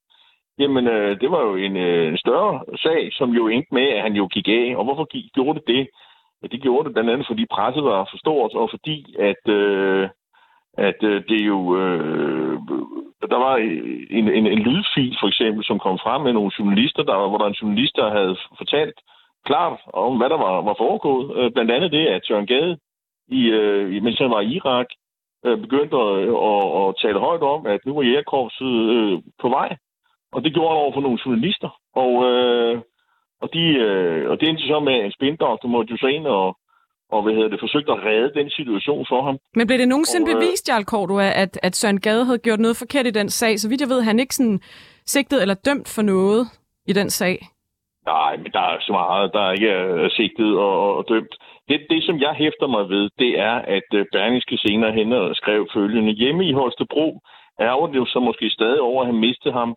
jamen, 0.60 0.88
øh, 0.88 1.22
det 1.22 1.32
var 1.32 1.42
jo 1.42 1.56
en, 1.56 1.78
øh, 1.78 2.08
en 2.08 2.18
større 2.18 2.62
sag, 2.84 3.10
som 3.14 3.30
jo 3.30 3.48
endte 3.48 3.74
med, 3.74 3.88
at 3.88 4.02
han 4.02 4.14
jo 4.14 4.28
gik 4.36 4.48
af. 4.48 4.76
Og 4.78 4.84
hvorfor 4.84 5.06
gik, 5.06 5.26
gjorde 5.34 5.60
det 5.60 5.68
det? 5.68 5.88
Ja, 6.42 6.48
det 6.48 6.62
gjorde 6.62 6.86
det 6.86 6.94
blandt 6.94 7.10
andet, 7.10 7.28
fordi 7.28 7.46
presset 7.52 7.84
var 7.84 8.08
for 8.12 8.18
stort, 8.18 8.54
og 8.56 8.70
fordi, 8.70 9.16
at, 9.20 9.54
øh, 9.54 10.10
at 10.78 11.04
øh, 11.04 11.24
det 11.30 11.42
jo... 11.52 11.78
Øh, 11.78 12.60
der 13.22 13.38
var 13.38 13.56
en, 14.18 14.26
en, 14.30 14.48
en 14.48 14.60
lydfil, 14.60 15.18
for 15.20 15.28
eksempel, 15.28 15.66
som 15.66 15.80
kom 15.80 15.98
frem 16.04 16.22
med 16.22 16.34
nogle 16.34 16.52
journalister, 16.60 17.04
der, 17.04 17.28
hvor 17.28 17.38
der 17.38 17.46
en 17.46 17.62
journalist, 17.62 17.96
der 17.96 18.10
havde 18.18 18.36
fortalt 18.58 18.98
klart 19.46 19.80
om, 19.94 20.18
hvad 20.18 20.30
der 20.30 20.38
var, 20.38 20.62
var 20.62 20.76
foregået. 20.78 21.26
Øh, 21.38 21.52
blandt 21.52 21.72
andet 21.72 21.92
det, 21.92 22.06
at 22.08 22.26
Søren 22.26 22.48
Gade, 22.48 22.78
i, 23.28 23.42
øh, 23.60 24.04
mens 24.04 24.20
han 24.20 24.30
var 24.30 24.42
i 24.42 24.54
Irak, 24.56 24.90
øh, 25.46 25.58
begyndte 25.66 25.96
at, 25.98 26.14
at, 26.52 26.66
at 26.82 26.96
tale 27.02 27.20
højt 27.20 27.42
om, 27.54 27.66
at 27.66 27.80
nu 27.86 27.94
var 27.96 28.04
jægerkorpset 28.04 28.76
øh, 28.96 29.20
på 29.42 29.50
vej. 29.50 29.70
Og 30.32 30.44
det 30.44 30.54
gjorde 30.54 30.70
han 30.70 30.82
over 30.84 30.94
for 30.94 31.02
nogle 31.02 31.20
journalister. 31.26 31.70
Og, 31.96 32.14
øh, 32.30 32.82
og, 33.42 33.50
de, 33.54 33.64
øh, 33.88 34.30
og 34.30 34.40
det 34.40 34.50
endte 34.50 34.68
så 34.68 34.80
med, 34.80 34.94
en 34.94 35.12
spindoktor 35.12 35.70
måtte 35.70 35.92
jo 35.92 35.98
så 35.98 36.08
ind 36.08 36.28
og, 36.28 36.58
og 37.14 37.24
hvad 37.24 37.34
hedder 37.34 37.50
det, 37.50 37.60
forsøgte 37.60 37.92
at 37.92 38.04
redde 38.06 38.34
den 38.40 38.50
situation 38.50 39.06
for 39.10 39.22
ham. 39.28 39.38
Men 39.56 39.68
blev 39.68 39.80
det 39.80 39.88
nogensinde 39.88 40.26
og, 40.26 40.30
øh, 40.30 40.36
bevist, 40.36 40.70
Jarl 40.70 40.84
Cordua, 40.84 41.28
at, 41.44 41.60
at 41.64 41.76
Søren 41.76 42.00
Gade 42.00 42.26
havde 42.26 42.46
gjort 42.48 42.60
noget 42.60 42.78
forkert 42.78 43.08
i 43.08 43.18
den 43.20 43.30
sag? 43.30 43.60
Så 43.60 43.70
vidt 43.70 43.82
jeg 43.82 43.90
ved, 43.90 44.02
han 44.02 44.20
ikke 44.20 44.36
sådan 44.36 44.60
sigtet 45.06 45.42
eller 45.42 45.56
dømt 45.68 45.88
for 45.96 46.02
noget 46.02 46.42
i 46.88 46.94
den 46.94 47.10
sag? 47.10 47.38
Nej, 48.06 48.38
men 48.38 48.52
der 48.52 48.60
er 48.60 48.78
så 48.80 48.92
meget, 48.92 49.34
der 49.34 49.52
ikke 49.52 49.70
er 49.70 50.10
sigtet 50.10 50.52
og, 50.58 50.98
og 50.98 51.06
dømt. 51.10 51.34
Det, 51.70 51.80
det, 51.90 52.04
som 52.04 52.18
jeg 52.20 52.34
hæfter 52.34 52.68
mig 52.68 52.90
ved, 52.90 53.10
det 53.20 53.40
er, 53.40 53.56
at 53.78 53.90
øh, 53.94 54.06
Berlingske 54.12 54.58
senere 54.58 54.92
hen 54.92 55.14
og 55.14 55.36
skrev 55.36 55.68
følgende. 55.74 56.12
Hjemme 56.12 56.44
i 56.50 56.54
Holstebro 56.54 57.08
er 57.60 57.88
det 57.92 57.96
jo 57.96 58.06
så 58.06 58.20
måske 58.20 58.50
stadig 58.50 58.82
over 58.82 59.02
at 59.02 59.08
have 59.08 59.20
mistet 59.28 59.54
ham, 59.54 59.76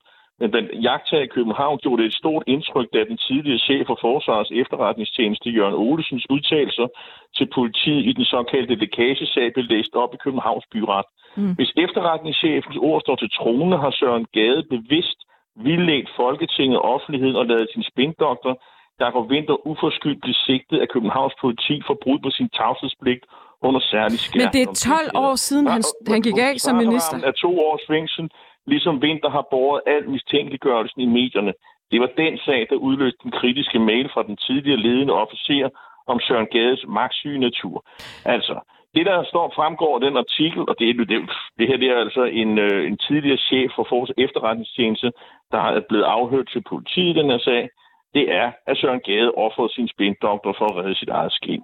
den 0.48 0.66
jagttager 0.82 1.22
i 1.22 1.34
København 1.36 1.78
gjorde 1.78 2.02
det 2.02 2.08
et 2.08 2.20
stort 2.22 2.44
indtryk, 2.46 2.88
da 2.94 3.04
den 3.04 3.16
tidligere 3.16 3.58
chef 3.58 3.86
for 3.86 3.98
Forsvarets 4.00 4.50
efterretningstjeneste, 4.62 5.50
Jørgen 5.50 5.74
Olesens 5.74 6.26
udtalelser 6.30 6.88
til 7.36 7.46
politiet 7.54 8.06
i 8.10 8.12
den 8.12 8.24
såkaldte 8.24 8.74
lækagesag 8.74 9.52
blev 9.52 9.64
læst 9.64 9.94
op 9.94 10.14
i 10.14 10.22
Københavns 10.24 10.66
byret. 10.72 11.06
Mm. 11.36 11.54
Hvis 11.54 11.72
efterretningschefens 11.76 12.76
ord 12.76 13.00
står 13.00 13.16
til 13.16 13.30
trone, 13.38 13.76
har 13.78 13.90
Søren 13.90 14.26
Gade 14.32 14.62
bevidst 14.74 15.18
vildledt 15.56 16.08
Folketinget 16.16 16.78
og 16.78 16.84
offentligheden 16.94 17.36
og 17.36 17.46
lavet 17.46 17.68
sin 17.74 17.84
spindoktor, 17.92 18.54
der 19.00 19.10
går 19.10 19.24
vinter 19.34 19.66
uforskyldt 19.70 20.20
blev 20.22 20.34
sigtet 20.34 20.78
af 20.84 20.88
Københavns 20.94 21.34
politi 21.40 21.76
for 21.86 21.96
brud 22.02 22.18
på 22.24 22.30
sin 22.30 22.48
tavshedspligt 22.58 23.24
under 23.66 23.80
særlig 23.80 24.18
skærm. 24.18 24.40
Men 24.40 24.48
det 24.56 24.62
er 24.68 24.72
12 24.72 25.10
år 25.24 25.34
siden, 25.34 25.66
han, 25.74 25.82
han 26.14 26.22
gik 26.22 26.38
af 26.48 26.54
som 26.66 26.76
minister. 26.76 27.16
Af 27.30 27.34
to 27.44 27.50
års 27.68 27.84
fængsel 27.92 28.24
ligesom 28.70 29.02
Vinter 29.02 29.30
har 29.30 29.46
båret 29.50 29.82
al 29.86 30.10
mistænkeliggørelsen 30.10 31.00
i 31.00 31.06
medierne. 31.06 31.52
Det 31.90 32.00
var 32.00 32.10
den 32.16 32.38
sag, 32.38 32.66
der 32.70 32.76
udløste 32.76 33.18
den 33.22 33.30
kritiske 33.30 33.78
mail 33.78 34.08
fra 34.14 34.22
den 34.22 34.36
tidligere 34.36 34.80
ledende 34.86 35.12
officer 35.12 35.68
om 36.06 36.20
Søren 36.20 36.48
Gades 36.54 36.84
magtsyge 36.88 37.38
natur. 37.38 37.84
Altså, 38.24 38.54
det 38.94 39.06
der 39.06 39.24
står 39.24 39.52
fremgår 39.56 39.94
af 39.94 40.00
den 40.00 40.16
artikel, 40.16 40.60
og 40.68 40.74
det, 40.78 41.08
det, 41.08 41.30
det 41.58 41.68
her 41.68 41.76
det 41.76 41.88
er 41.90 42.00
altså 42.06 42.24
en, 42.24 42.58
øh, 42.58 42.86
en 42.86 42.98
tidligere 43.06 43.44
chef 43.48 43.70
for 43.76 43.86
Forsvars 43.88 44.18
efterretningstjeneste, 44.18 45.12
der 45.52 45.58
er 45.58 45.80
blevet 45.88 46.04
afhørt 46.04 46.48
til 46.52 46.62
politiet 46.70 47.16
i 47.16 47.18
den 47.20 47.30
her 47.30 47.38
sag, 47.38 47.68
det 48.14 48.24
er, 48.34 48.52
at 48.66 48.76
Søren 48.76 49.00
Gade 49.00 49.32
offrede 49.44 49.74
sin 49.74 49.88
spindoktor 49.88 50.54
for 50.58 50.66
at 50.68 50.76
redde 50.76 50.94
sit 50.94 51.08
eget 51.08 51.32
skin. 51.32 51.62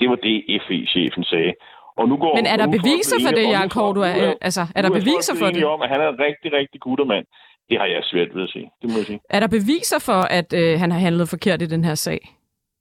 Det 0.00 0.08
var 0.10 0.16
det, 0.16 0.60
FE-chefen 0.66 1.24
sagde. 1.24 1.54
Og 2.00 2.08
nu 2.08 2.16
går, 2.16 2.36
Men 2.38 2.46
er 2.46 2.56
der 2.62 2.68
beviser 2.78 3.16
for 3.24 3.32
det, 3.38 3.44
Jan 3.54 3.68
Korto? 3.76 4.00
Altså, 4.48 4.62
er 4.76 4.82
der 4.82 4.90
beviser 5.00 5.34
for 5.40 5.48
det? 5.54 5.64
om, 5.64 5.82
at 5.82 5.88
han 5.92 6.00
er 6.00 6.08
en 6.08 6.20
rigtig, 6.26 6.52
rigtig 6.52 6.80
guttermand. 6.80 7.26
Det 7.68 7.78
har 7.78 7.86
jeg 7.86 8.00
svært 8.02 8.34
ved 8.34 8.42
at 8.42 8.50
se. 8.50 8.60
Det 8.80 8.86
må 8.90 8.96
jeg 9.00 9.06
sige. 9.10 9.20
Er 9.30 9.40
der 9.40 9.48
beviser 9.58 10.00
for, 10.08 10.20
at 10.38 10.48
øh, 10.62 10.80
han 10.82 10.90
har 10.90 11.00
handlet 11.06 11.28
forkert 11.28 11.62
i 11.62 11.66
den 11.74 11.84
her 11.84 11.94
sag? 11.94 12.20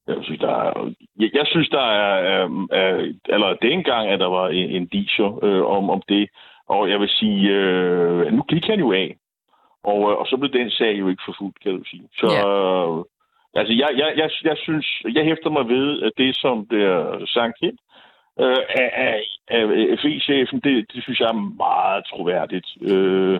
Jeg, 0.07 0.15
synes, 0.21 0.39
der 0.39 0.53
er, 0.63 0.93
jeg, 1.19 1.29
jeg 1.33 1.45
synes, 1.45 1.69
der 1.69 1.85
er... 2.01 2.13
Øh, 2.79 3.13
eller 3.33 3.49
det 3.61 3.71
engang, 3.73 4.09
at 4.09 4.19
der 4.19 4.29
var 4.37 4.47
en, 4.47 4.69
en 4.77 4.85
disjo 4.87 5.39
øh, 5.47 5.63
om, 5.77 5.89
om 5.89 6.01
det. 6.09 6.29
Og 6.69 6.89
jeg 6.89 6.99
vil 6.99 7.09
sige, 7.09 7.49
øh, 7.49 8.33
nu 8.33 8.41
gik 8.41 8.65
han 8.65 8.79
jo 8.79 8.91
af. 8.91 9.15
Og, 9.83 9.99
øh, 10.11 10.17
og 10.19 10.25
så 10.29 10.37
blev 10.37 10.51
den 10.51 10.69
sag 10.69 10.99
jo 10.99 11.07
ikke 11.09 11.23
forfulgt, 11.25 11.59
kan 11.63 11.71
du 11.77 11.83
sige. 11.91 12.07
Så... 12.19 12.27
Ja. 12.37 12.43
Øh, 12.47 12.97
altså, 13.59 13.73
jeg, 13.81 13.89
jeg, 14.01 14.09
jeg, 14.21 14.29
jeg 14.43 14.57
synes, 14.57 14.87
jeg 15.15 15.23
hæfter 15.25 15.49
mig 15.49 15.65
ved, 15.75 16.01
at 16.01 16.11
det, 16.17 16.35
som 16.37 16.67
det 16.71 16.81
er 16.83 17.25
sagt 17.25 17.57
her, 17.61 17.71
øh, 18.43 18.61
af, 18.81 18.89
af, 19.07 19.15
af 19.55 19.63
FE-chefen, 20.01 20.59
det, 20.65 20.73
det 20.93 21.03
synes 21.03 21.19
jeg 21.19 21.27
er 21.27 21.55
meget 21.65 22.05
troværdigt. 22.11 22.67
Øh, 22.81 23.39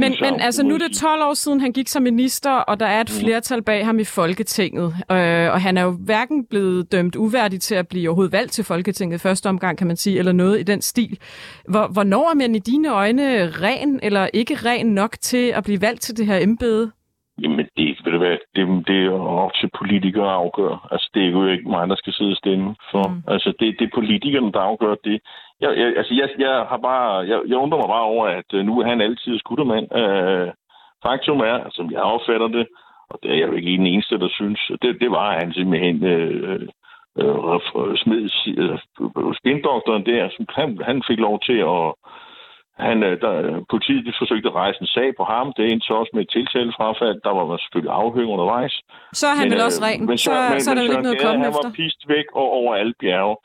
men, 0.00 0.14
men 0.20 0.40
altså, 0.40 0.62
nu 0.62 0.74
er 0.74 0.78
det 0.78 0.96
12 0.96 1.22
år 1.22 1.34
siden, 1.34 1.60
han 1.60 1.72
gik 1.72 1.88
som 1.88 2.02
minister, 2.02 2.50
og 2.50 2.80
der 2.80 2.86
er 2.86 3.00
et 3.00 3.10
mm. 3.14 3.20
flertal 3.24 3.62
bag 3.62 3.86
ham 3.86 3.98
i 3.98 4.04
Folketinget. 4.04 4.86
Øh, 4.86 5.52
og 5.52 5.60
han 5.60 5.76
er 5.76 5.82
jo 5.82 5.90
hverken 5.90 6.46
blevet 6.46 6.92
dømt 6.92 7.16
uværdig 7.16 7.60
til 7.60 7.74
at 7.74 7.88
blive 7.88 8.08
overhovedet 8.08 8.32
valgt 8.32 8.52
til 8.52 8.64
Folketinget 8.64 9.20
første 9.20 9.48
omgang, 9.48 9.78
kan 9.78 9.86
man 9.86 9.96
sige, 9.96 10.18
eller 10.18 10.32
noget 10.32 10.60
i 10.60 10.62
den 10.62 10.82
stil. 10.82 11.18
Hvor, 11.68 11.86
hvornår 11.92 12.30
er 12.30 12.34
man 12.34 12.54
i 12.54 12.58
dine 12.58 12.92
øjne 12.92 13.50
ren 13.50 14.00
eller 14.02 14.28
ikke 14.34 14.54
ren 14.54 14.86
nok 14.86 15.16
til 15.20 15.52
at 15.56 15.64
blive 15.64 15.82
valgt 15.82 16.00
til 16.00 16.16
det 16.16 16.26
her 16.26 16.38
embede? 16.38 16.90
Jamen, 17.42 17.66
det, 17.76 17.87
du 18.18 18.24
hvad, 18.24 18.38
det, 18.56 18.86
det 18.88 18.98
er 19.06 19.20
op 19.44 19.52
til 19.60 19.70
politikere 19.78 20.28
at 20.30 20.40
afgøre. 20.44 20.78
Altså, 20.92 21.10
det 21.14 21.22
er 21.22 21.30
jo 21.30 21.46
ikke 21.46 21.70
mig, 21.70 21.88
der 21.88 21.96
skal 21.96 22.12
sidde 22.12 22.30
og 22.30 22.36
stemme 22.36 22.76
for. 22.90 23.08
Mm. 23.08 23.22
Altså, 23.28 23.48
det, 23.60 23.76
det 23.78 23.84
er 23.84 23.96
politikerne, 23.98 24.52
der 24.52 24.60
afgør 24.60 24.94
det. 25.04 25.20
Jeg, 25.60 25.70
jeg, 25.80 25.86
altså, 25.96 26.14
jeg, 26.14 26.28
jeg, 26.38 26.54
har 26.70 26.80
bare, 26.88 27.10
jeg, 27.30 27.38
jeg 27.48 27.56
undrer 27.56 27.78
mig 27.78 27.88
bare 27.88 28.10
over, 28.14 28.24
at 28.26 28.48
uh, 28.54 28.60
nu 28.60 28.80
er 28.80 28.86
han 28.86 29.00
altid 29.00 29.38
skuttermand. 29.38 29.86
Uh, 30.00 30.48
faktum 31.06 31.40
er, 31.40 31.58
som 31.70 31.92
jeg 31.92 32.00
opfatter 32.00 32.48
det, 32.48 32.66
og 33.10 33.18
det 33.22 33.30
er 33.30 33.38
jeg 33.38 33.48
jo 33.48 33.52
ikke 33.52 33.76
den 33.76 33.86
eneste, 33.86 34.18
der 34.18 34.28
synes, 34.28 34.60
det, 34.82 35.00
det 35.00 35.10
var 35.10 35.38
han 35.40 35.52
simpelthen 35.52 35.96
uh, 37.22 37.56
uh, 37.74 37.96
smed 37.96 38.22
uh, 39.16 39.34
spindoktoren 39.40 40.06
der, 40.06 40.28
som 40.36 40.46
han, 40.58 40.78
han 40.84 41.02
fik 41.08 41.18
lov 41.18 41.40
til 41.40 41.58
at 41.76 41.94
han, 42.86 42.96
øh, 43.08 43.20
der, 43.22 43.32
politiet 43.72 44.06
de 44.06 44.12
forsøgte 44.20 44.48
at 44.48 44.54
rejse 44.54 44.78
en 44.80 44.86
sag 44.96 45.08
på 45.18 45.24
ham. 45.32 45.46
Det 45.56 45.64
endte 45.72 45.86
så 45.86 45.94
også 46.00 46.12
med 46.14 46.22
et 46.26 46.30
tiltalefrafald. 46.36 47.18
Der 47.26 47.32
var 47.38 47.44
man 47.50 47.58
selvfølgelig 47.58 47.92
afhøring 48.02 48.30
undervejs. 48.34 48.74
Så 49.20 49.26
er 49.32 49.36
han 49.40 49.46
men, 49.46 49.52
vel 49.52 49.60
også 49.68 49.80
øh, 49.82 49.86
ren. 49.88 50.00
Men, 50.10 50.18
så, 50.18 50.32
men, 50.50 50.60
så 50.64 50.70
er 50.70 50.74
der 50.74 50.82
vel 50.82 50.94
ikke 50.94 51.08
noget 51.08 51.20
komme 51.26 51.38
han 51.38 51.48
efter. 51.50 51.62
Han 51.62 51.72
var 51.72 51.80
pist 51.80 52.00
væk 52.14 52.26
over 52.32 52.70
alle 52.80 52.94
bjerge. 53.02 53.36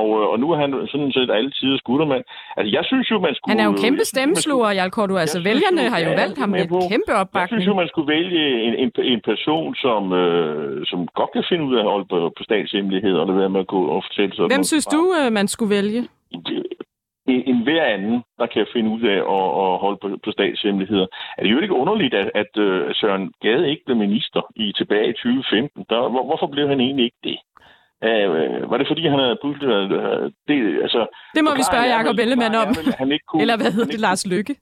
Og, 0.00 0.08
øh, 0.20 0.26
og 0.32 0.36
nu 0.42 0.46
er 0.52 0.58
han 0.62 0.70
sådan 0.92 1.12
set 1.16 1.30
alle 1.36 1.50
tider 1.58 1.78
skuttermand. 1.84 2.24
Altså, 2.56 2.70
jeg 2.76 2.84
synes 2.90 3.06
jo, 3.12 3.16
man 3.26 3.34
skulle... 3.34 3.50
Han 3.52 3.60
er 3.60 3.66
jo 3.68 3.72
en 3.76 3.82
kæmpe 3.86 4.04
stemmesluger, 4.12 4.70
Jarl 4.78 4.90
Korto. 4.96 5.16
Altså, 5.24 5.38
vælgerne 5.50 5.82
har 5.92 6.00
jo 6.06 6.10
valgt 6.22 6.38
ham 6.42 6.48
med 6.48 6.60
et 6.64 6.70
kæmpe 6.94 7.12
opbakning. 7.20 7.42
Jeg 7.42 7.48
synes 7.50 7.66
jo, 7.70 7.74
man 7.82 7.88
skulle 7.92 8.08
vælge 8.16 8.42
en, 8.66 8.74
en, 8.82 8.90
en 9.14 9.20
person, 9.30 9.74
som, 9.84 10.02
øh, 10.12 10.86
som 10.90 10.98
godt 11.20 11.30
kan 11.36 11.44
finde 11.50 11.64
ud 11.68 11.74
af 11.78 11.82
at 11.84 11.90
holde 11.94 12.06
på, 12.12 12.18
på 12.36 12.42
statshemmeligheder, 12.48 13.20
og 13.20 13.26
det 13.28 13.36
være 13.36 13.54
med 13.56 13.60
at 13.66 13.70
gå 13.76 13.82
og 13.94 14.00
fortælle 14.06 14.32
sådan 14.34 14.50
Hvem 14.54 14.64
synes 14.72 14.86
du, 14.96 15.00
man 15.38 15.48
skulle 15.48 15.70
vælge? 15.78 16.00
En 17.28 17.62
hver 17.62 17.84
anden, 17.84 18.22
der 18.38 18.46
kan 18.46 18.66
finde 18.72 18.90
ud 18.90 19.02
af 19.02 19.20
at, 19.36 19.46
at 19.64 19.78
holde 19.84 19.98
på, 20.02 20.08
på 20.24 20.30
statshemmeligheder. 20.32 21.06
Er 21.38 21.42
det 21.42 21.52
jo 21.52 21.60
ikke 21.60 21.74
underligt, 21.74 22.14
at, 22.14 22.30
at 22.34 22.52
uh, 22.56 22.90
Søren 22.92 23.32
Gade 23.42 23.70
ikke 23.70 23.84
blev 23.86 23.96
minister 23.96 24.40
i 24.56 24.72
tilbage 24.76 25.08
i 25.08 25.12
2015? 25.12 25.84
Der, 25.90 26.08
hvor, 26.08 26.24
hvorfor 26.24 26.46
blev 26.46 26.68
han 26.68 26.80
egentlig 26.80 27.04
ikke 27.04 27.22
det? 27.24 27.38
Uh, 28.08 28.70
var 28.70 28.76
det 28.78 28.86
fordi, 28.90 29.02
han 29.06 29.18
havde 29.18 29.38
pludselig. 29.42 29.68
Uh, 29.68 30.24
det, 30.48 30.56
altså, 30.86 31.00
det 31.36 31.44
må 31.44 31.50
vi 31.60 31.62
spørge 31.70 31.88
Jacob 31.96 32.18
Ellemann 32.18 32.54
om. 32.54 32.68
Han 33.02 33.12
ikke 33.12 33.26
kunne, 33.28 33.42
Eller 33.42 33.56
hvad 33.56 33.70
hedder 33.72 33.90
det, 33.94 34.00
Lars 34.00 34.26
Lykke? 34.32 34.54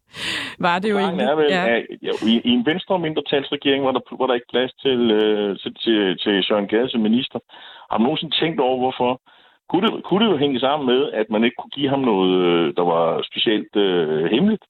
Var 0.67 0.79
det 0.79 0.91
jo 0.91 0.99
egentlig? 0.99 1.25
Er 1.27 1.35
vel, 1.35 1.47
ja. 1.51 1.63
at, 1.75 1.83
ja, 2.03 2.13
i, 2.31 2.33
I 2.49 2.51
en 2.59 2.67
venstre 2.67 2.99
mindretalsregering 2.99 3.85
var 3.85 3.93
der, 3.93 4.03
var 4.21 4.27
der 4.27 4.35
ikke 4.35 4.53
plads 4.55 4.73
til, 4.85 5.01
uh, 5.21 5.57
til, 5.61 5.73
til, 5.83 6.19
til 6.23 6.45
Søren 6.45 6.69
Gade 6.69 6.91
som 6.91 7.01
minister. 7.01 7.39
Har 7.91 7.99
man 7.99 8.05
nogensinde 8.05 8.37
tænkt 8.41 8.61
over, 8.61 8.79
hvorfor? 8.79 9.21
Kunne 9.71 9.87
det, 9.87 10.05
kunne 10.05 10.25
det 10.25 10.33
jo 10.33 10.37
hænge 10.37 10.61
sammen 10.61 10.87
med, 10.87 11.01
at 11.13 11.27
man 11.31 11.45
ikke 11.45 11.57
kunne 11.61 11.77
give 11.79 11.89
ham 11.89 12.01
noget, 12.01 12.33
øh, 12.45 12.75
der 12.77 12.85
var 12.93 13.23
specielt 13.31 13.77
øh, 13.77 14.25
hemmeligt, 14.35 14.65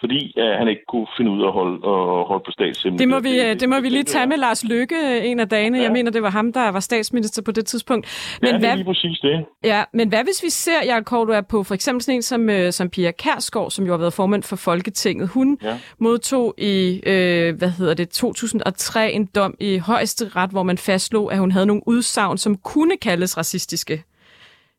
fordi 0.00 0.34
øh, 0.38 0.52
han 0.58 0.68
ikke 0.68 0.84
kunne 0.88 1.06
finde 1.16 1.30
ud 1.30 1.42
af 1.42 1.46
at 1.46 1.52
holde, 1.52 1.76
at 1.76 2.26
holde 2.30 2.44
på 2.46 2.50
statshemmelighed. 2.50 2.98
Det 2.98 3.08
må 3.08 3.20
vi, 3.20 3.38
det, 3.38 3.60
det 3.60 3.68
må 3.68 3.80
vi 3.80 3.88
lige 3.88 4.02
tage 4.04 4.26
med 4.26 4.36
Lars 4.36 4.64
Lykke 4.64 4.96
øh, 4.96 5.30
en 5.30 5.40
af 5.40 5.48
dagene. 5.48 5.78
Ja. 5.78 5.84
Jeg 5.84 5.92
mener, 5.92 6.10
det 6.10 6.22
var 6.22 6.30
ham, 6.30 6.52
der 6.52 6.68
var 6.68 6.80
statsminister 6.80 7.42
på 7.42 7.52
det 7.52 7.66
tidspunkt. 7.66 8.38
Men 8.42 8.50
ja, 8.50 8.58
hvad, 8.58 8.60
det 8.60 8.70
er 8.70 8.74
lige 8.74 8.84
præcis 8.84 9.18
det. 9.18 9.44
Ja, 9.64 9.84
men 9.92 10.08
hvad 10.08 10.24
hvis 10.24 10.42
vi 10.42 10.50
ser, 10.50 10.84
Jarl 10.86 11.30
er 11.30 11.40
på 11.40 11.62
for 11.62 11.74
eksempel 11.74 12.02
sådan 12.02 12.16
en 12.16 12.22
som, 12.22 12.50
øh, 12.50 12.72
som 12.72 12.90
Pia 12.90 13.10
Kærsgaard, 13.10 13.70
som 13.70 13.84
jo 13.86 13.92
har 13.92 13.98
været 13.98 14.12
formand 14.12 14.42
for 14.42 14.56
Folketinget. 14.56 15.28
Hun 15.28 15.58
ja. 15.62 15.78
modtog 15.98 16.54
i, 16.58 17.00
øh, 17.06 17.58
hvad 17.58 17.70
hedder 17.70 17.94
det, 17.94 18.08
2003 18.08 19.12
en 19.12 19.26
dom 19.34 19.54
i 19.60 19.78
højeste 19.78 20.28
ret, 20.36 20.50
hvor 20.50 20.62
man 20.62 20.78
fastslog, 20.78 21.32
at 21.32 21.38
hun 21.38 21.52
havde 21.52 21.66
nogle 21.66 21.82
udsagn, 21.86 22.38
som 22.38 22.56
kunne 22.56 22.96
kaldes 22.96 23.38
racistiske. 23.38 24.02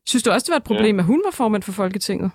Synes 0.10 0.24
du 0.24 0.30
også, 0.32 0.46
det 0.48 0.54
var 0.56 0.62
et 0.66 0.70
problem, 0.72 0.96
ja. 0.96 1.02
at 1.02 1.08
hun 1.12 1.22
var 1.28 1.34
formand 1.42 1.64
for 1.68 1.72
Folketinget? 1.82 2.30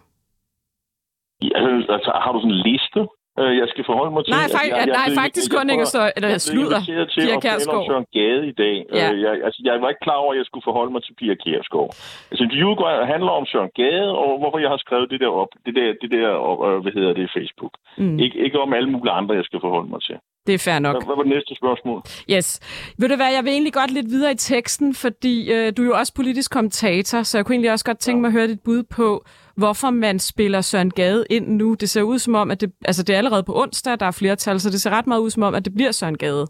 Ja, 1.50 1.58
altså, 1.96 2.10
har 2.24 2.32
du 2.32 2.38
sådan 2.40 2.54
en 2.56 2.62
liste? 2.70 3.00
øh, 3.40 3.52
jeg 3.60 3.66
skal 3.72 3.84
forholde 3.90 4.12
mig 4.14 4.22
til. 4.24 4.32
Nej, 4.38 4.46
fakt, 4.56 4.70
jeg, 4.70 4.86
jeg, 4.88 4.96
nej 5.00 5.08
faktisk 5.22 5.48
kun 5.56 5.66
ikke 5.74 5.86
så, 5.96 6.02
eller 6.16 6.28
jeg 6.34 6.40
slutter 6.48 6.80
Pia 7.24 7.34
Kjærsgaard. 7.44 7.86
Jeg 7.92 8.04
Gade 8.18 8.42
i 8.52 8.54
dag. 8.62 8.76
Ja. 9.00 9.06
Øh, 9.12 9.16
jeg, 9.24 9.32
altså, 9.46 9.60
jeg 9.68 9.72
var 9.82 9.88
ikke 9.92 10.04
klar 10.06 10.18
over, 10.24 10.32
at 10.34 10.38
jeg 10.40 10.46
skulle 10.48 10.66
forholde 10.70 10.92
mig 10.94 11.02
til 11.04 11.14
Pia 11.20 11.34
Kjærsgaard. 11.42 11.90
Altså, 12.30 12.42
interviewet 12.46 13.06
handler 13.14 13.32
om 13.40 13.44
Søren 13.52 13.72
Gade, 13.80 14.10
og 14.22 14.30
hvorfor 14.40 14.58
jeg 14.64 14.70
har 14.74 14.80
skrevet 14.84 15.10
det 15.12 15.20
der 15.24 15.32
op, 15.42 15.52
det 15.66 15.74
der, 15.78 15.86
det 16.02 16.10
der 16.16 16.28
øh, 16.66 16.78
hvad 16.84 16.92
hedder 16.98 17.12
det, 17.20 17.34
Facebook. 17.36 17.74
Mm. 17.98 18.16
Ik- 18.24 18.40
ikke 18.46 18.58
om 18.64 18.70
alle 18.76 18.90
mulige 18.94 19.14
andre, 19.20 19.34
jeg 19.40 19.44
skal 19.48 19.60
forholde 19.66 19.90
mig 19.94 20.02
til. 20.08 20.16
Det 20.46 20.54
er 20.54 20.58
fair 20.58 20.78
nok. 20.78 21.04
Hvad 21.06 21.16
var 21.16 21.22
det 21.22 21.32
næste 21.32 21.54
spørgsmål? 21.54 22.02
Yes. 22.30 22.60
Ved 22.98 23.08
du 23.08 23.16
hvad, 23.16 23.32
jeg 23.32 23.44
vil 23.44 23.52
egentlig 23.52 23.72
godt 23.72 23.90
lidt 23.90 24.06
videre 24.10 24.32
i 24.32 24.36
teksten, 24.36 24.94
fordi 24.94 25.52
øh, 25.52 25.72
du 25.76 25.82
er 25.82 25.86
jo 25.86 25.94
også 25.94 26.14
politisk 26.14 26.50
kommentator, 26.50 27.22
så 27.22 27.38
jeg 27.38 27.44
kunne 27.44 27.54
egentlig 27.54 27.72
også 27.72 27.84
godt 27.84 27.98
tænke 27.98 28.20
mig 28.20 28.28
at 28.28 28.32
høre 28.32 28.46
dit 28.46 28.60
bud 28.64 28.82
på, 28.82 29.24
hvorfor 29.56 29.90
man 29.90 30.18
spiller 30.18 30.60
Søren 30.60 30.90
Gade 30.90 31.24
ind 31.30 31.48
nu. 31.48 31.74
Det 31.74 31.90
ser 31.90 32.02
ud 32.02 32.18
som 32.18 32.34
om, 32.34 32.50
at 32.50 32.60
det, 32.60 32.72
altså 32.84 33.02
det 33.02 33.14
er 33.14 33.18
allerede 33.18 33.42
på 33.42 33.60
onsdag, 33.62 34.00
der 34.00 34.06
er 34.06 34.10
flertal, 34.10 34.60
så 34.60 34.70
det 34.70 34.80
ser 34.80 34.90
ret 34.90 35.06
meget 35.06 35.20
ud 35.20 35.30
som 35.30 35.42
om, 35.42 35.54
at 35.54 35.64
det 35.64 35.74
bliver 35.74 35.92
Søren 35.92 36.18
Gade. 36.18 36.46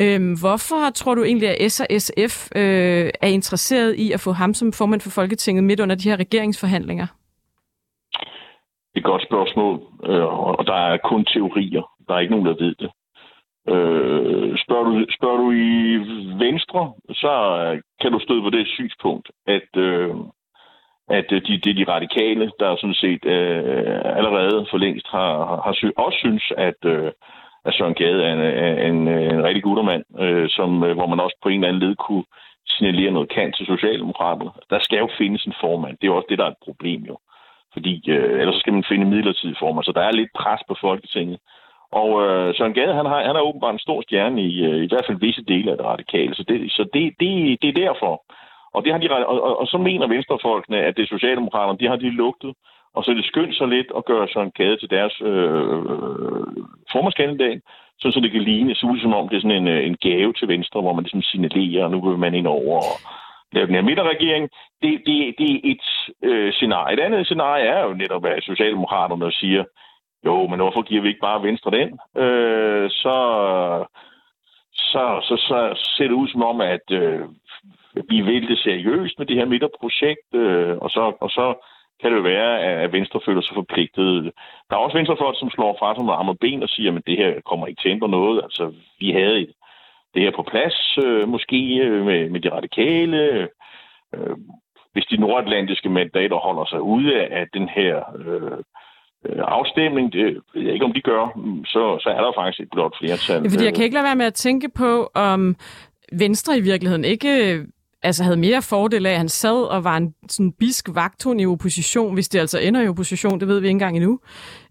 Øhm, 0.00 0.34
hvorfor 0.40 0.90
tror 0.94 1.14
du 1.14 1.24
egentlig, 1.24 1.48
at 1.48 1.72
S 1.72 1.80
og 1.80 1.86
SF 1.98 2.48
øh, 2.56 3.10
er 3.22 3.26
interesseret 3.28 3.94
i 3.94 4.12
at 4.12 4.20
få 4.20 4.32
ham 4.32 4.54
som 4.54 4.72
formand 4.72 5.00
for 5.00 5.10
Folketinget 5.10 5.64
midt 5.64 5.80
under 5.80 5.94
de 5.94 6.08
her 6.08 6.16
regeringsforhandlinger? 6.16 7.06
Det 8.92 8.96
er 8.96 9.00
et 9.00 9.04
godt 9.04 9.22
spørgsmål, 9.22 9.74
øh, 10.04 10.26
og 10.58 10.66
der 10.66 10.74
er 10.74 10.98
kun 11.10 11.24
teorier. 11.24 11.82
Der 12.08 12.14
er 12.14 12.20
ikke 12.20 12.34
nogen, 12.34 12.46
der 12.46 12.64
ved 12.64 12.74
det. 12.74 12.90
Øh, 13.68 14.56
spørger, 14.64 14.84
du, 14.84 15.06
spørger 15.16 15.36
du 15.36 15.50
i 15.50 15.96
Venstre, 16.44 16.92
så 17.12 17.32
kan 18.00 18.12
du 18.12 18.18
støde 18.18 18.42
på 18.42 18.50
det 18.50 18.66
synspunkt, 18.66 19.30
at, 19.46 19.76
øh, 19.76 20.14
at 21.08 21.26
de, 21.30 21.60
det 21.64 21.70
er 21.70 21.84
de 21.84 21.92
radikale, 21.92 22.52
der 22.60 22.76
sådan 22.76 22.94
set 22.94 23.24
øh, 23.24 24.00
allerede 24.18 24.66
for 24.70 24.78
længst 24.78 25.06
har, 25.08 25.62
har 25.64 25.72
sy- 25.72 25.96
også 25.96 26.18
synes, 26.18 26.52
at, 26.56 26.80
øh, 26.84 27.12
at 27.64 27.74
Søren 27.74 27.94
Gade 27.94 28.24
er 28.24 28.32
en, 28.32 28.42
en, 28.90 29.08
en 29.08 29.44
rigtig 29.44 29.62
guttermand, 29.62 30.04
øh, 30.20 30.48
som, 30.48 30.84
øh, 30.84 30.94
hvor 30.96 31.06
man 31.06 31.20
også 31.20 31.36
på 31.42 31.48
en 31.48 31.54
eller 31.54 31.68
anden 31.68 31.88
led 31.88 31.96
kunne 31.96 32.24
signalere 32.66 33.10
noget 33.10 33.28
kant 33.28 33.56
til 33.56 33.66
Socialdemokraterne. 33.66 34.50
Der 34.70 34.78
skal 34.80 34.98
jo 34.98 35.08
findes 35.18 35.44
en 35.44 35.54
formand. 35.60 35.96
Det 36.00 36.06
er 36.06 36.12
også 36.12 36.26
det, 36.30 36.38
der 36.38 36.44
er 36.44 36.50
et 36.50 36.64
problem 36.64 37.00
jo. 37.02 37.18
Fordi 37.72 38.10
øh, 38.10 38.40
ellers 38.40 38.56
skal 38.60 38.72
man 38.72 38.84
finde 38.88 39.06
midlertidig 39.06 39.56
formand. 39.58 39.84
Så 39.84 39.92
der 39.92 40.00
er 40.00 40.12
lidt 40.12 40.30
pres 40.34 40.60
på 40.68 40.76
Folketinget 40.80 41.38
og 41.92 42.08
øh, 42.24 42.54
Søren 42.54 42.74
Gade, 42.74 42.94
han, 42.94 43.06
har, 43.06 43.24
han 43.24 43.36
er 43.36 43.48
åbenbart 43.48 43.74
en 43.74 43.86
stor 43.86 44.02
stjerne 44.02 44.42
i, 44.42 44.64
øh, 44.64 44.84
i 44.84 44.88
hvert 44.88 45.06
fald 45.06 45.20
visse 45.20 45.44
dele 45.44 45.70
af 45.70 45.76
det 45.76 45.86
radikale. 45.86 46.34
Så 46.34 46.44
det, 46.48 46.72
så 46.72 46.82
det, 46.94 47.14
det, 47.20 47.62
det 47.62 47.68
er 47.68 47.86
derfor. 47.86 48.24
Og, 48.74 48.84
det 48.84 48.92
har 48.92 48.98
de, 48.98 49.10
og, 49.10 49.42
og, 49.42 49.60
og 49.60 49.66
så 49.66 49.78
mener 49.78 50.06
venstrefolkene, 50.06 50.78
at 50.78 50.96
det 50.96 51.02
er 51.02 51.16
Socialdemokraterne, 51.16 51.78
de 51.78 51.88
har 51.88 51.96
de 51.96 52.10
lugtet. 52.10 52.54
Og 52.94 53.04
så 53.04 53.10
er 53.10 53.14
det 53.14 53.24
skyndt 53.24 53.56
så 53.56 53.66
lidt 53.66 53.86
at 53.96 54.04
gøre 54.04 54.28
Søren 54.28 54.50
Gade 54.50 54.76
til 54.76 54.90
deres 54.90 55.20
øh, 55.20 55.52
øh 55.52 56.56
formandskandidat, 56.92 57.60
så, 58.00 58.10
så 58.10 58.20
det 58.20 58.30
kan 58.32 58.42
ligne, 58.42 58.74
så 58.74 58.98
som 59.02 59.14
om 59.14 59.28
det 59.28 59.36
er 59.36 59.40
sådan 59.40 59.62
en, 59.62 59.68
øh, 59.68 59.86
en 59.86 59.96
gave 59.96 60.32
til 60.32 60.48
Venstre, 60.48 60.80
hvor 60.80 60.92
man 60.92 61.04
ligesom 61.04 61.22
signalerer, 61.22 61.84
og 61.84 61.90
nu 61.90 62.08
vil 62.08 62.18
man 62.18 62.34
ind 62.34 62.46
over 62.46 62.76
og 62.76 62.96
lave 63.52 63.66
den 63.66 63.74
her 63.74 63.82
midterregering. 63.82 64.50
Det, 64.82 65.02
det, 65.06 65.34
det 65.38 65.50
er 65.54 65.60
et 65.64 65.86
øh, 66.22 66.52
scenarie. 66.52 66.94
Et 66.94 67.00
andet 67.00 67.26
scenarie 67.26 67.64
er 67.64 67.82
jo 67.84 67.92
netop, 67.92 68.24
at 68.24 68.44
Socialdemokraterne 68.44 69.32
siger, 69.32 69.64
jo, 70.26 70.46
men 70.46 70.60
hvorfor 70.60 70.82
giver 70.82 71.02
vi 71.02 71.08
ikke 71.08 71.20
bare 71.20 71.42
Venstre 71.42 71.70
den? 71.70 71.88
Øh, 72.22 72.90
så, 72.90 73.16
så, 74.72 75.04
så, 75.22 75.36
så 75.36 75.80
ser 75.96 76.08
det 76.08 76.14
ud 76.14 76.28
som 76.28 76.42
om, 76.42 76.60
at 76.60 76.86
øh, 76.90 77.20
vi 78.08 78.20
vil 78.20 78.48
det 78.48 78.58
seriøst 78.58 79.18
med 79.18 79.26
det 79.26 79.36
her 79.36 79.44
midterprojekt, 79.44 80.34
øh, 80.34 80.76
og, 80.76 80.90
så, 80.90 81.12
og 81.20 81.30
så 81.30 81.54
kan 82.00 82.10
det 82.10 82.16
jo 82.16 82.22
være, 82.22 82.60
at 82.60 82.92
Venstre 82.92 83.20
føler 83.26 83.40
sig 83.40 83.54
forpligtet. 83.54 84.32
Der 84.70 84.76
er 84.76 84.80
også 84.80 84.96
venstrefolk, 84.96 85.38
som 85.38 85.50
slår 85.50 85.76
fra 85.78 85.94
sig 85.94 86.04
med 86.04 86.14
arm 86.14 86.28
og 86.28 86.38
ben 86.38 86.62
og 86.62 86.68
siger, 86.68 86.96
at 86.96 87.06
det 87.06 87.16
her 87.16 87.40
kommer 87.40 87.66
ikke 87.66 87.82
til 87.82 87.88
at 87.88 87.92
ændre 87.92 88.08
noget. 88.08 88.42
Altså, 88.42 88.72
vi 89.00 89.10
havde 89.10 89.46
det 90.14 90.22
her 90.22 90.30
på 90.36 90.42
plads, 90.42 90.98
øh, 91.04 91.28
måske 91.28 91.78
øh, 91.82 92.06
med, 92.06 92.30
med 92.30 92.40
de 92.40 92.52
radikale. 92.52 93.16
Øh, 93.16 93.48
øh, 94.14 94.36
hvis 94.92 95.06
de 95.06 95.16
nordatlantiske 95.16 95.88
mandater 95.88 96.36
holder 96.36 96.64
sig 96.64 96.82
ude 96.82 97.22
af 97.26 97.46
den 97.54 97.68
her 97.68 97.94
Øh, 98.18 98.58
afstemning, 99.38 100.12
det 100.12 100.24
ved 100.54 100.62
jeg 100.62 100.72
ikke, 100.72 100.84
om 100.84 100.92
de 100.92 101.00
gør, 101.00 101.40
så, 101.66 101.98
så 102.02 102.08
er 102.08 102.20
der 102.20 102.32
faktisk 102.36 102.60
et 102.60 102.68
blot 102.72 102.94
flertal. 102.98 103.42
Ja, 103.42 103.48
fordi 103.48 103.64
jeg 103.64 103.74
kan 103.74 103.84
ikke 103.84 103.94
lade 103.94 104.04
være 104.04 104.16
med 104.16 104.26
at 104.26 104.34
tænke 104.34 104.68
på, 104.68 105.10
om 105.14 105.56
Venstre 106.12 106.58
i 106.58 106.60
virkeligheden 106.60 107.04
ikke 107.04 107.64
altså 108.02 108.24
havde 108.24 108.36
mere 108.36 108.62
fordel 108.62 109.06
af, 109.06 109.10
at 109.10 109.18
han 109.18 109.28
sad 109.28 109.62
og 109.70 109.84
var 109.84 109.96
en 109.96 110.14
sådan 110.28 110.52
bisk 110.52 110.88
vagthund 110.94 111.40
i 111.40 111.46
opposition, 111.46 112.14
hvis 112.14 112.28
det 112.28 112.38
altså 112.40 112.58
ender 112.58 112.80
i 112.82 112.88
opposition, 112.88 113.40
det 113.40 113.48
ved 113.48 113.60
vi 113.60 113.66
ikke 113.66 113.70
engang 113.70 113.96
endnu. 113.96 114.20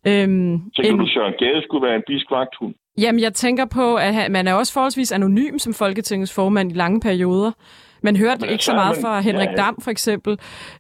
Øhm, 0.08 0.72
Tænker 0.76 0.92
en... 0.92 1.00
du, 1.00 1.08
Søren 1.08 1.34
Gade 1.40 1.62
skulle 1.64 1.88
være 1.88 1.96
en 1.96 2.04
bisk 2.08 2.32
vagthund? 2.32 2.74
Jamen, 2.98 3.22
jeg 3.22 3.34
tænker 3.34 3.66
på, 3.66 3.96
at 3.96 4.32
man 4.32 4.48
er 4.48 4.54
også 4.54 4.74
forholdsvis 4.74 5.12
anonym 5.12 5.58
som 5.58 5.74
Folketingets 5.74 6.36
formand 6.36 6.72
i 6.72 6.76
lange 6.76 7.00
perioder. 7.00 7.52
Man 8.02 8.16
hørte 8.16 8.42
Men 8.42 8.50
ikke 8.50 8.64
så 8.64 8.74
meget 8.74 8.96
fra 9.04 9.20
Henrik 9.20 9.50
ja, 9.50 9.56
Dam, 9.62 9.76
for 9.84 9.92
eksempel. 9.92 10.34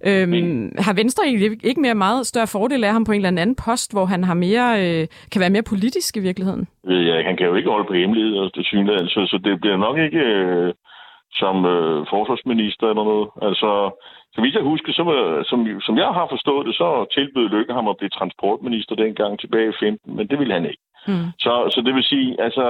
Øhm. 0.05 0.71
Har 0.77 0.93
Venstre 0.93 1.23
egentlig 1.25 1.65
ikke 1.69 1.81
mere 1.81 1.95
meget 1.95 2.27
større 2.27 2.47
fordel 2.47 2.83
af 2.83 2.91
ham 2.91 3.03
på 3.05 3.11
en 3.11 3.25
eller 3.25 3.41
anden 3.41 3.55
post, 3.67 3.93
hvor 3.93 4.05
han 4.05 4.23
har 4.23 4.33
mere, 4.33 4.67
øh, 4.83 5.07
kan 5.31 5.41
være 5.41 5.55
mere 5.55 5.69
politisk 5.71 6.17
i 6.17 6.19
virkeligheden? 6.19 6.67
Ja, 7.09 7.23
han 7.27 7.37
kan 7.37 7.45
jo 7.45 7.55
ikke 7.55 7.69
holde 7.69 7.87
på 7.87 7.93
hemmeligheder, 7.93 8.49
det 8.49 8.65
synes 8.65 8.89
altså, 8.89 9.19
så 9.31 9.37
det 9.43 9.61
bliver 9.61 9.77
nok 9.77 9.97
ikke 9.97 10.19
øh, 10.19 10.73
som 11.41 11.55
øh, 11.65 12.05
forsvarsminister 12.13 12.85
eller 12.89 13.05
noget. 13.11 13.29
Altså, 13.47 13.71
så 14.33 14.41
vidt 14.41 14.55
jeg 14.55 14.69
husker, 14.71 14.91
så 14.93 15.03
som, 15.49 15.59
som 15.87 15.97
jeg 15.97 16.11
har 16.17 16.27
forstået 16.29 16.67
det, 16.67 16.75
så 16.75 17.05
tilbød 17.15 17.49
Lykke 17.49 17.73
ham 17.73 17.87
at 17.87 17.97
blive 17.97 18.09
transportminister 18.09 18.95
dengang 18.95 19.39
tilbage 19.39 19.69
i 19.69 19.79
15, 19.79 20.15
men 20.15 20.27
det 20.27 20.39
ville 20.39 20.53
han 20.53 20.65
ikke. 20.71 20.83
Mm. 21.07 21.27
Så, 21.39 21.53
så 21.73 21.79
det 21.85 21.93
vil 21.95 22.03
sige, 22.03 22.41
altså, 22.41 22.65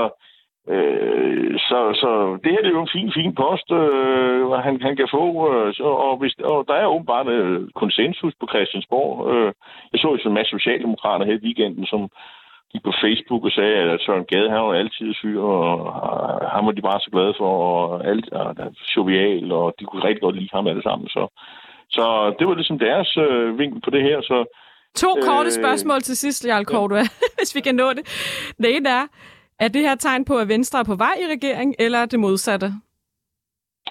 Øh, 0.76 1.60
så, 1.70 1.80
så 2.02 2.10
det 2.44 2.52
her 2.52 2.62
det 2.64 2.72
er 2.72 2.78
jo 2.80 2.88
en 2.88 2.96
fin, 2.98 3.12
fin 3.20 3.34
post, 3.36 3.68
øh, 3.72 4.39
han, 4.58 4.82
han 4.82 4.96
kan 4.96 5.08
få. 5.12 5.26
Øh, 5.54 5.74
så, 5.74 5.84
og, 5.84 6.18
hvis, 6.18 6.34
og 6.34 6.66
der 6.68 6.74
er 6.74 6.94
åbenbart 6.96 7.28
øh, 7.28 7.68
konsensus 7.76 8.34
på 8.40 8.46
Christiansborg. 8.52 9.12
Øh, 9.32 9.52
jeg 9.92 10.00
så 10.00 10.08
jo 10.08 10.30
en 10.30 10.40
masse 10.40 10.52
socialdemokrater 10.58 11.26
her 11.26 11.38
i 11.38 11.46
weekenden, 11.46 11.86
som 11.86 12.02
gik 12.72 12.84
på 12.84 12.94
Facebook 13.04 13.44
og 13.46 13.52
sagde, 13.52 13.76
at 13.76 14.02
Søren 14.06 14.26
Gade, 14.32 14.50
han 14.50 14.62
var 14.68 14.74
altid 14.74 15.14
fyr, 15.22 15.42
og 15.42 15.70
ham 16.54 16.66
var 16.66 16.72
de 16.72 16.82
bare 16.82 17.00
så 17.00 17.10
glade 17.12 17.34
for, 17.38 17.52
og 17.68 18.08
alt 18.12 18.30
og, 18.34 18.56
jovial, 18.96 19.52
og 19.52 19.76
de 19.80 19.86
kunne 19.86 20.04
rigtig 20.04 20.22
godt 20.22 20.36
lide 20.36 20.50
ham 20.54 20.68
alle 20.68 20.84
sammen. 20.84 21.08
Så, 21.08 21.24
så 21.90 22.04
det 22.40 22.48
var 22.48 22.54
ligesom 22.56 22.80
deres 22.80 23.18
øh, 23.18 23.60
vinkel 23.60 23.82
på 23.82 23.90
det 23.90 24.04
her. 24.04 24.22
Så, 24.22 24.38
to 24.96 25.12
korte 25.28 25.52
øh, 25.52 25.60
spørgsmål 25.62 26.02
til 26.02 26.18
sidst, 26.18 26.48
Jarl 26.48 26.66
Kortua, 26.66 26.98
ja. 26.98 27.04
hvis 27.38 27.56
vi 27.56 27.62
kan 27.62 27.76
nå 27.76 27.90
det. 27.98 28.04
Det 28.58 28.76
ene 28.76 28.90
er, 28.90 29.06
er 29.60 29.68
det 29.68 29.82
her 29.82 29.96
tegn 29.96 30.26
på, 30.26 30.36
at 30.38 30.48
Venstre 30.48 30.80
er 30.80 30.84
på 30.84 30.96
vej 30.96 31.16
i 31.24 31.26
regering, 31.34 31.76
eller 31.80 32.00
er 32.00 32.06
det 32.06 32.20
modsatte? 32.20 32.74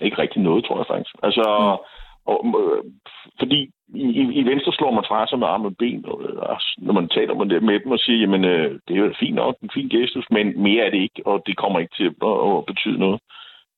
Ikke 0.03 0.19
rigtig 0.19 0.43
noget, 0.43 0.65
tror 0.65 0.79
jeg 0.79 0.87
faktisk. 0.89 1.15
Altså, 1.23 1.45
mm. 1.47 1.85
og, 2.33 2.39
øh, 2.61 2.83
fordi 3.39 3.61
i, 3.95 4.23
i 4.41 4.43
Venstre 4.51 4.73
slår 4.73 4.91
man 4.91 5.05
fra 5.09 5.27
sig 5.27 5.39
med 5.39 5.47
arme 5.47 5.67
og 5.67 5.77
ben, 5.79 6.05
og, 6.07 6.17
og, 6.53 6.61
når 6.79 6.93
man 6.93 7.09
taler 7.09 7.35
med, 7.35 7.47
det, 7.47 7.63
med 7.63 7.81
dem 7.81 7.91
og 7.93 7.99
siger, 7.99 8.19
jamen, 8.19 8.45
øh, 8.45 8.71
det 8.89 8.93
er 8.97 9.01
jo 9.01 9.15
fint 9.21 9.35
nok, 9.35 9.55
en 9.63 9.71
fin 9.75 9.89
gestus, 9.89 10.27
men 10.31 10.63
mere 10.63 10.87
er 10.87 10.91
det 10.91 11.01
ikke, 11.07 11.21
og 11.27 11.43
det 11.47 11.57
kommer 11.57 11.79
ikke 11.79 11.95
til 11.97 12.05
at, 12.05 12.59
at 12.59 12.67
betyde 12.67 12.99
noget. 12.99 13.21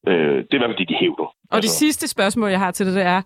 Øh, 0.08 0.36
det 0.44 0.52
er 0.52 0.58
i 0.58 0.62
hvert 0.62 0.70
fald 0.70 0.82
det, 0.82 0.88
de 0.88 1.02
hævder. 1.04 1.28
Og 1.50 1.56
altså. 1.56 1.66
det 1.66 1.70
sidste 1.70 2.08
spørgsmål, 2.08 2.50
jeg 2.50 2.58
har 2.58 2.70
til 2.70 2.86
det, 2.86 2.94
det 2.94 3.02
er, 3.02 3.22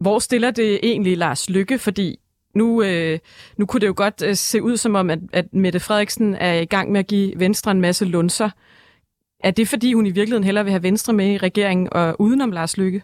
hvor 0.00 0.18
stiller 0.18 0.50
det 0.50 0.80
egentlig 0.82 1.16
Lars 1.16 1.50
Lykke? 1.50 1.78
Fordi 1.78 2.16
nu, 2.54 2.82
øh, 2.82 3.18
nu 3.56 3.66
kunne 3.66 3.80
det 3.80 3.86
jo 3.86 3.94
godt 3.96 4.22
øh, 4.26 4.34
se 4.34 4.62
ud 4.62 4.76
som 4.76 4.94
om, 4.94 5.10
at, 5.10 5.18
at 5.32 5.54
Mette 5.54 5.80
Frederiksen 5.80 6.34
er 6.34 6.54
i 6.54 6.64
gang 6.64 6.92
med 6.92 7.00
at 7.00 7.06
give 7.06 7.32
Venstre 7.36 7.70
en 7.70 7.80
masse 7.80 8.04
lunser. 8.04 8.50
Er 9.40 9.50
det 9.50 9.68
fordi, 9.68 9.92
hun 9.94 10.06
i 10.06 10.16
virkeligheden 10.18 10.44
hellere 10.44 10.64
vil 10.64 10.72
have 10.72 10.82
Venstre 10.82 11.12
med 11.12 11.26
i 11.26 11.36
regeringen 11.36 11.88
og 11.92 12.16
udenom 12.18 12.52
Lars 12.52 12.78
Lykke? 12.78 13.02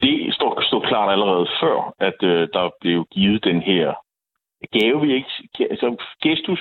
Det 0.00 0.34
står, 0.34 0.62
stod 0.62 0.82
klart 0.88 1.12
allerede 1.12 1.46
før, 1.60 1.94
at 1.98 2.22
øh, 2.22 2.48
der 2.52 2.70
blev 2.80 3.06
givet 3.10 3.44
den 3.44 3.62
her 3.62 3.94
gave, 4.72 5.00
vi 5.00 5.14
ikke... 5.14 5.30
Altså, 5.70 5.96
gestus. 6.22 6.60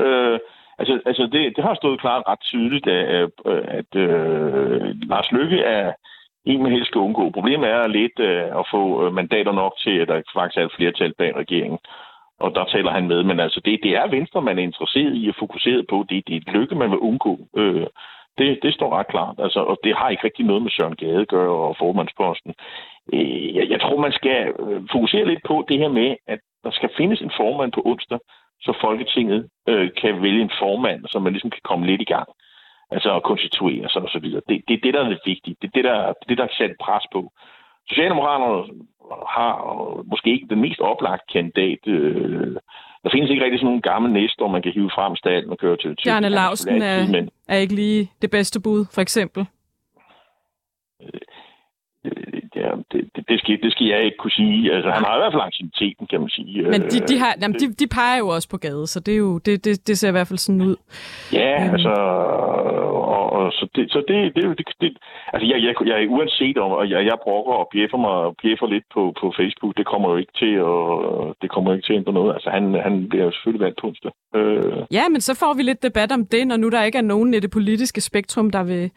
Øh, 0.00 0.38
altså, 0.78 1.00
altså 1.06 1.22
det, 1.32 1.56
det 1.56 1.64
har 1.64 1.74
stået 1.74 2.00
klart 2.00 2.22
ret 2.28 2.40
tydeligt, 2.40 2.86
at, 2.88 3.30
øh, 3.46 3.64
at 3.68 3.94
øh, 3.94 4.94
Lars 5.10 5.32
Lykke 5.32 5.58
er 5.58 5.92
en, 6.44 6.62
man 6.62 6.72
helst 6.72 6.88
skal 6.88 6.98
undgå. 6.98 7.30
Problemet 7.30 7.68
er 7.68 7.86
lidt 7.86 8.18
øh, 8.18 8.58
at 8.60 8.64
få 8.70 9.06
øh, 9.06 9.12
mandater 9.12 9.52
nok 9.52 9.74
til, 9.84 9.98
at 9.98 10.08
der 10.08 10.22
faktisk 10.34 10.58
er 10.58 10.64
et 10.66 10.76
flertal 10.76 11.14
bag 11.18 11.36
regeringen. 11.36 11.78
Og 12.44 12.54
der 12.54 12.64
taler 12.64 12.90
han 12.90 13.08
med. 13.08 13.22
Men 13.22 13.40
altså, 13.40 13.60
det, 13.64 13.80
det 13.82 13.92
er 13.96 14.06
Venstre, 14.16 14.42
man 14.42 14.58
er 14.58 14.62
interesseret 14.62 15.14
i 15.14 15.28
at 15.28 15.36
fokusere 15.38 15.82
på. 15.90 16.04
Det, 16.08 16.26
det 16.26 16.34
er 16.34 16.40
et 16.40 16.52
lykke, 16.56 16.74
man 16.74 16.90
vil 16.90 16.98
undgå. 16.98 17.34
Øh, 17.56 17.86
det, 18.38 18.58
det 18.62 18.74
står 18.74 18.96
ret 18.98 19.08
klart. 19.08 19.36
Altså, 19.38 19.60
og 19.60 19.76
det 19.84 19.96
har 19.96 20.08
ikke 20.08 20.24
rigtig 20.24 20.44
noget 20.46 20.62
med 20.62 20.70
Søren 20.70 20.96
Gade 20.96 21.20
at 21.20 21.28
gøre 21.28 21.56
og 21.68 21.76
formandsposten. 21.78 22.54
Øh, 23.12 23.56
jeg, 23.56 23.64
jeg 23.70 23.80
tror, 23.80 23.96
man 24.00 24.12
skal 24.12 24.52
øh, 24.62 24.82
fokusere 24.92 25.28
lidt 25.28 25.42
på 25.46 25.64
det 25.68 25.78
her 25.78 25.88
med, 25.88 26.16
at 26.26 26.40
der 26.64 26.70
skal 26.70 26.90
findes 26.96 27.20
en 27.20 27.32
formand 27.36 27.72
på 27.72 27.82
onsdag, 27.84 28.18
så 28.60 28.72
Folketinget 28.80 29.48
øh, 29.68 29.90
kan 30.00 30.22
vælge 30.22 30.42
en 30.42 30.56
formand, 30.58 31.04
så 31.06 31.18
man 31.18 31.32
ligesom 31.32 31.50
kan 31.50 31.64
komme 31.64 31.86
lidt 31.86 32.00
i 32.00 32.12
gang 32.14 32.28
altså 32.94 33.16
at 33.16 33.22
konstituere 33.22 33.88
sig 33.88 34.22
videre. 34.22 34.42
Det, 34.48 34.62
det 34.68 34.74
er 34.74 34.82
det, 34.82 34.94
der 34.94 35.00
er 35.04 35.08
det 35.08 35.20
vigtige. 35.26 35.56
Det 35.62 35.68
er 35.68 35.72
det, 35.78 35.84
der, 35.84 36.12
det, 36.28 36.38
der 36.38 36.44
er 36.44 36.58
sat 36.58 36.74
pres 36.80 37.04
på. 37.12 37.32
Socialdemokraterne 37.88 38.48
har 39.36 39.52
måske 40.10 40.30
ikke 40.30 40.46
den 40.50 40.60
mest 40.60 40.80
oplagt 40.80 41.22
kandidat, 41.32 41.78
øh, 41.86 42.56
der 43.02 43.10
findes 43.12 43.30
ikke 43.30 43.44
rigtig 43.44 43.58
sådan 43.58 43.66
nogle 43.66 43.82
gamle 43.82 44.12
næster, 44.12 44.48
man 44.48 44.62
kan 44.62 44.72
hive 44.72 44.90
frem 44.94 45.16
staten 45.16 45.50
og 45.50 45.58
køre 45.58 45.76
til. 45.76 45.96
Bjarne 46.04 46.28
Lausten 46.28 46.82
er, 46.82 47.06
men, 47.06 47.28
er 47.48 47.56
ikke 47.56 47.74
lige 47.74 48.10
det 48.22 48.30
bedste 48.30 48.60
bud, 48.60 48.84
for 48.94 49.00
eksempel. 49.00 49.46
Øh, 51.02 51.20
ja, 52.56 52.70
det, 52.92 53.00
det, 53.16 53.28
det, 53.28 53.38
skal, 53.40 53.62
det 53.62 53.72
skal 53.72 53.86
jeg 53.86 54.04
ikke 54.04 54.16
kunne 54.16 54.30
sige. 54.30 54.72
Altså, 54.74 54.90
han 54.90 55.04
har 55.04 55.16
i 55.16 55.20
hvert 55.20 55.32
fald 55.32 55.42
ancienteten, 55.42 56.06
kan 56.06 56.20
man 56.20 56.28
sige. 56.28 56.62
Men 56.62 56.80
de, 56.82 56.98
de, 57.10 57.18
har, 57.18 57.34
jamen, 57.42 57.56
de, 57.60 57.74
de 57.74 57.86
peger 57.86 58.18
jo 58.18 58.28
også 58.28 58.48
på 58.48 58.56
gade, 58.56 58.86
så 58.86 59.00
det, 59.00 59.14
er 59.14 59.18
jo, 59.18 59.38
det, 59.38 59.64
det, 59.64 59.86
det 59.88 59.98
ser 59.98 60.08
i 60.08 60.16
hvert 60.16 60.26
fald 60.28 60.38
sådan 60.38 60.62
ud. 60.62 60.76
Ja, 61.32 61.64
øhm. 61.64 61.74
altså... 61.74 61.94
Og, 63.14 63.31
så 63.58 63.64
det, 63.74 63.84
så 63.94 64.00
det, 64.08 64.18
det, 64.36 64.58
det, 64.58 64.66
det 64.80 64.90
altså, 65.32 65.46
jeg, 65.52 65.58
jeg, 65.64 65.72
jeg 65.88 65.96
er 66.02 66.08
uanset 66.16 66.58
om, 66.58 66.70
og 66.78 66.90
jeg, 66.90 67.00
jeg 67.10 67.18
brokker 67.24 67.52
og 67.52 67.68
bjeffer 67.72 67.98
mig 68.06 68.10
og 68.10 68.36
bjeffer 68.42 68.66
lidt 68.74 68.86
på, 68.94 69.02
på 69.20 69.26
Facebook, 69.38 69.72
det 69.76 69.86
kommer 69.86 70.08
jo 70.10 70.16
ikke 70.16 70.34
til 70.42 70.52
at, 70.70 70.82
det 71.42 71.50
kommer 71.54 71.68
ikke 71.74 71.86
til 71.86 71.92
at 71.92 72.00
ændre 72.00 72.12
noget. 72.12 72.34
Altså, 72.34 72.50
han, 72.50 72.64
han 72.86 72.94
bliver 73.08 73.24
jo 73.24 73.32
selvfølgelig 73.32 73.64
valgt 73.64 73.78
på 73.80 73.86
onsdag. 73.86 74.12
Øh. 74.36 74.78
Ja, 74.98 75.04
men 75.12 75.20
så 75.20 75.32
får 75.42 75.52
vi 75.54 75.62
lidt 75.62 75.82
debat 75.82 76.12
om 76.12 76.26
det, 76.26 76.46
når 76.46 76.56
nu 76.56 76.68
der 76.68 76.82
ikke 76.82 76.98
er 76.98 77.10
nogen 77.14 77.34
i 77.34 77.40
det 77.40 77.50
politiske 77.50 78.00
spektrum, 78.00 78.50
der 78.50 78.62
vil 78.64 78.90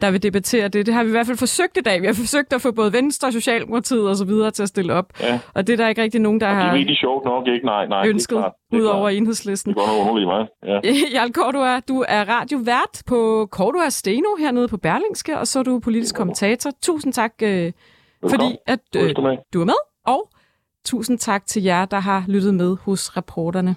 der 0.00 0.10
vil 0.10 0.22
debattere 0.22 0.68
det. 0.68 0.86
Det 0.86 0.94
har 0.94 1.02
vi 1.02 1.08
i 1.08 1.10
hvert 1.10 1.26
fald 1.26 1.36
forsøgt 1.36 1.76
i 1.76 1.80
dag. 1.80 2.00
Vi 2.00 2.06
har 2.06 2.14
forsøgt 2.14 2.52
at 2.52 2.60
få 2.60 2.72
både 2.72 2.92
Venstre, 2.92 3.32
Socialdemokratiet 3.32 4.08
og 4.08 4.16
så 4.16 4.24
videre 4.24 4.50
til 4.50 4.62
at 4.62 4.68
stille 4.68 4.94
op. 4.94 5.12
Ja. 5.20 5.38
Og 5.54 5.66
det 5.66 5.72
er 5.72 5.76
der 5.76 5.88
ikke 5.88 6.02
rigtig 6.02 6.20
nogen, 6.20 6.40
der 6.40 6.48
og 6.48 6.56
har... 6.56 6.72
Det 6.72 6.80
er 6.82 6.86
de 6.86 6.96
sjovt 6.96 7.24
nok, 7.24 7.46
ikke? 7.48 7.66
Nej, 7.66 7.86
nej. 7.86 8.08
Ønsket 8.08 8.36
det 8.36 8.36
er 8.36 8.40
klart, 8.40 8.80
ud 8.80 8.84
over 8.84 9.08
enhedslisten. 9.08 9.74
Det 9.74 9.78
går 9.78 10.00
underligt 10.00 10.26
mig. 10.26 10.46
Ja. 10.66 10.80
Jarl 11.16 11.32
Cordua, 11.32 11.80
du 11.80 12.04
er 12.08 12.28
radiovært 12.28 13.02
på 13.06 13.48
Cordua 13.50 13.88
Steno 13.90 14.28
hernede 14.38 14.68
på 14.68 14.76
Berlingske, 14.76 15.38
og 15.38 15.46
så 15.46 15.58
er 15.58 15.62
du 15.62 15.78
politisk 15.78 16.14
kommentator. 16.14 16.70
Tusind 16.82 17.12
tak, 17.12 17.32
øh, 17.42 17.72
fordi 18.30 18.56
at 18.66 18.80
øh, 18.96 19.14
du 19.52 19.60
er 19.60 19.64
med. 19.64 19.74
Og 20.06 20.30
tusind 20.84 21.18
tak 21.18 21.46
til 21.46 21.62
jer, 21.62 21.84
der 21.84 22.00
har 22.00 22.24
lyttet 22.28 22.54
med 22.54 22.76
hos 22.84 23.16
reporterne. 23.16 23.76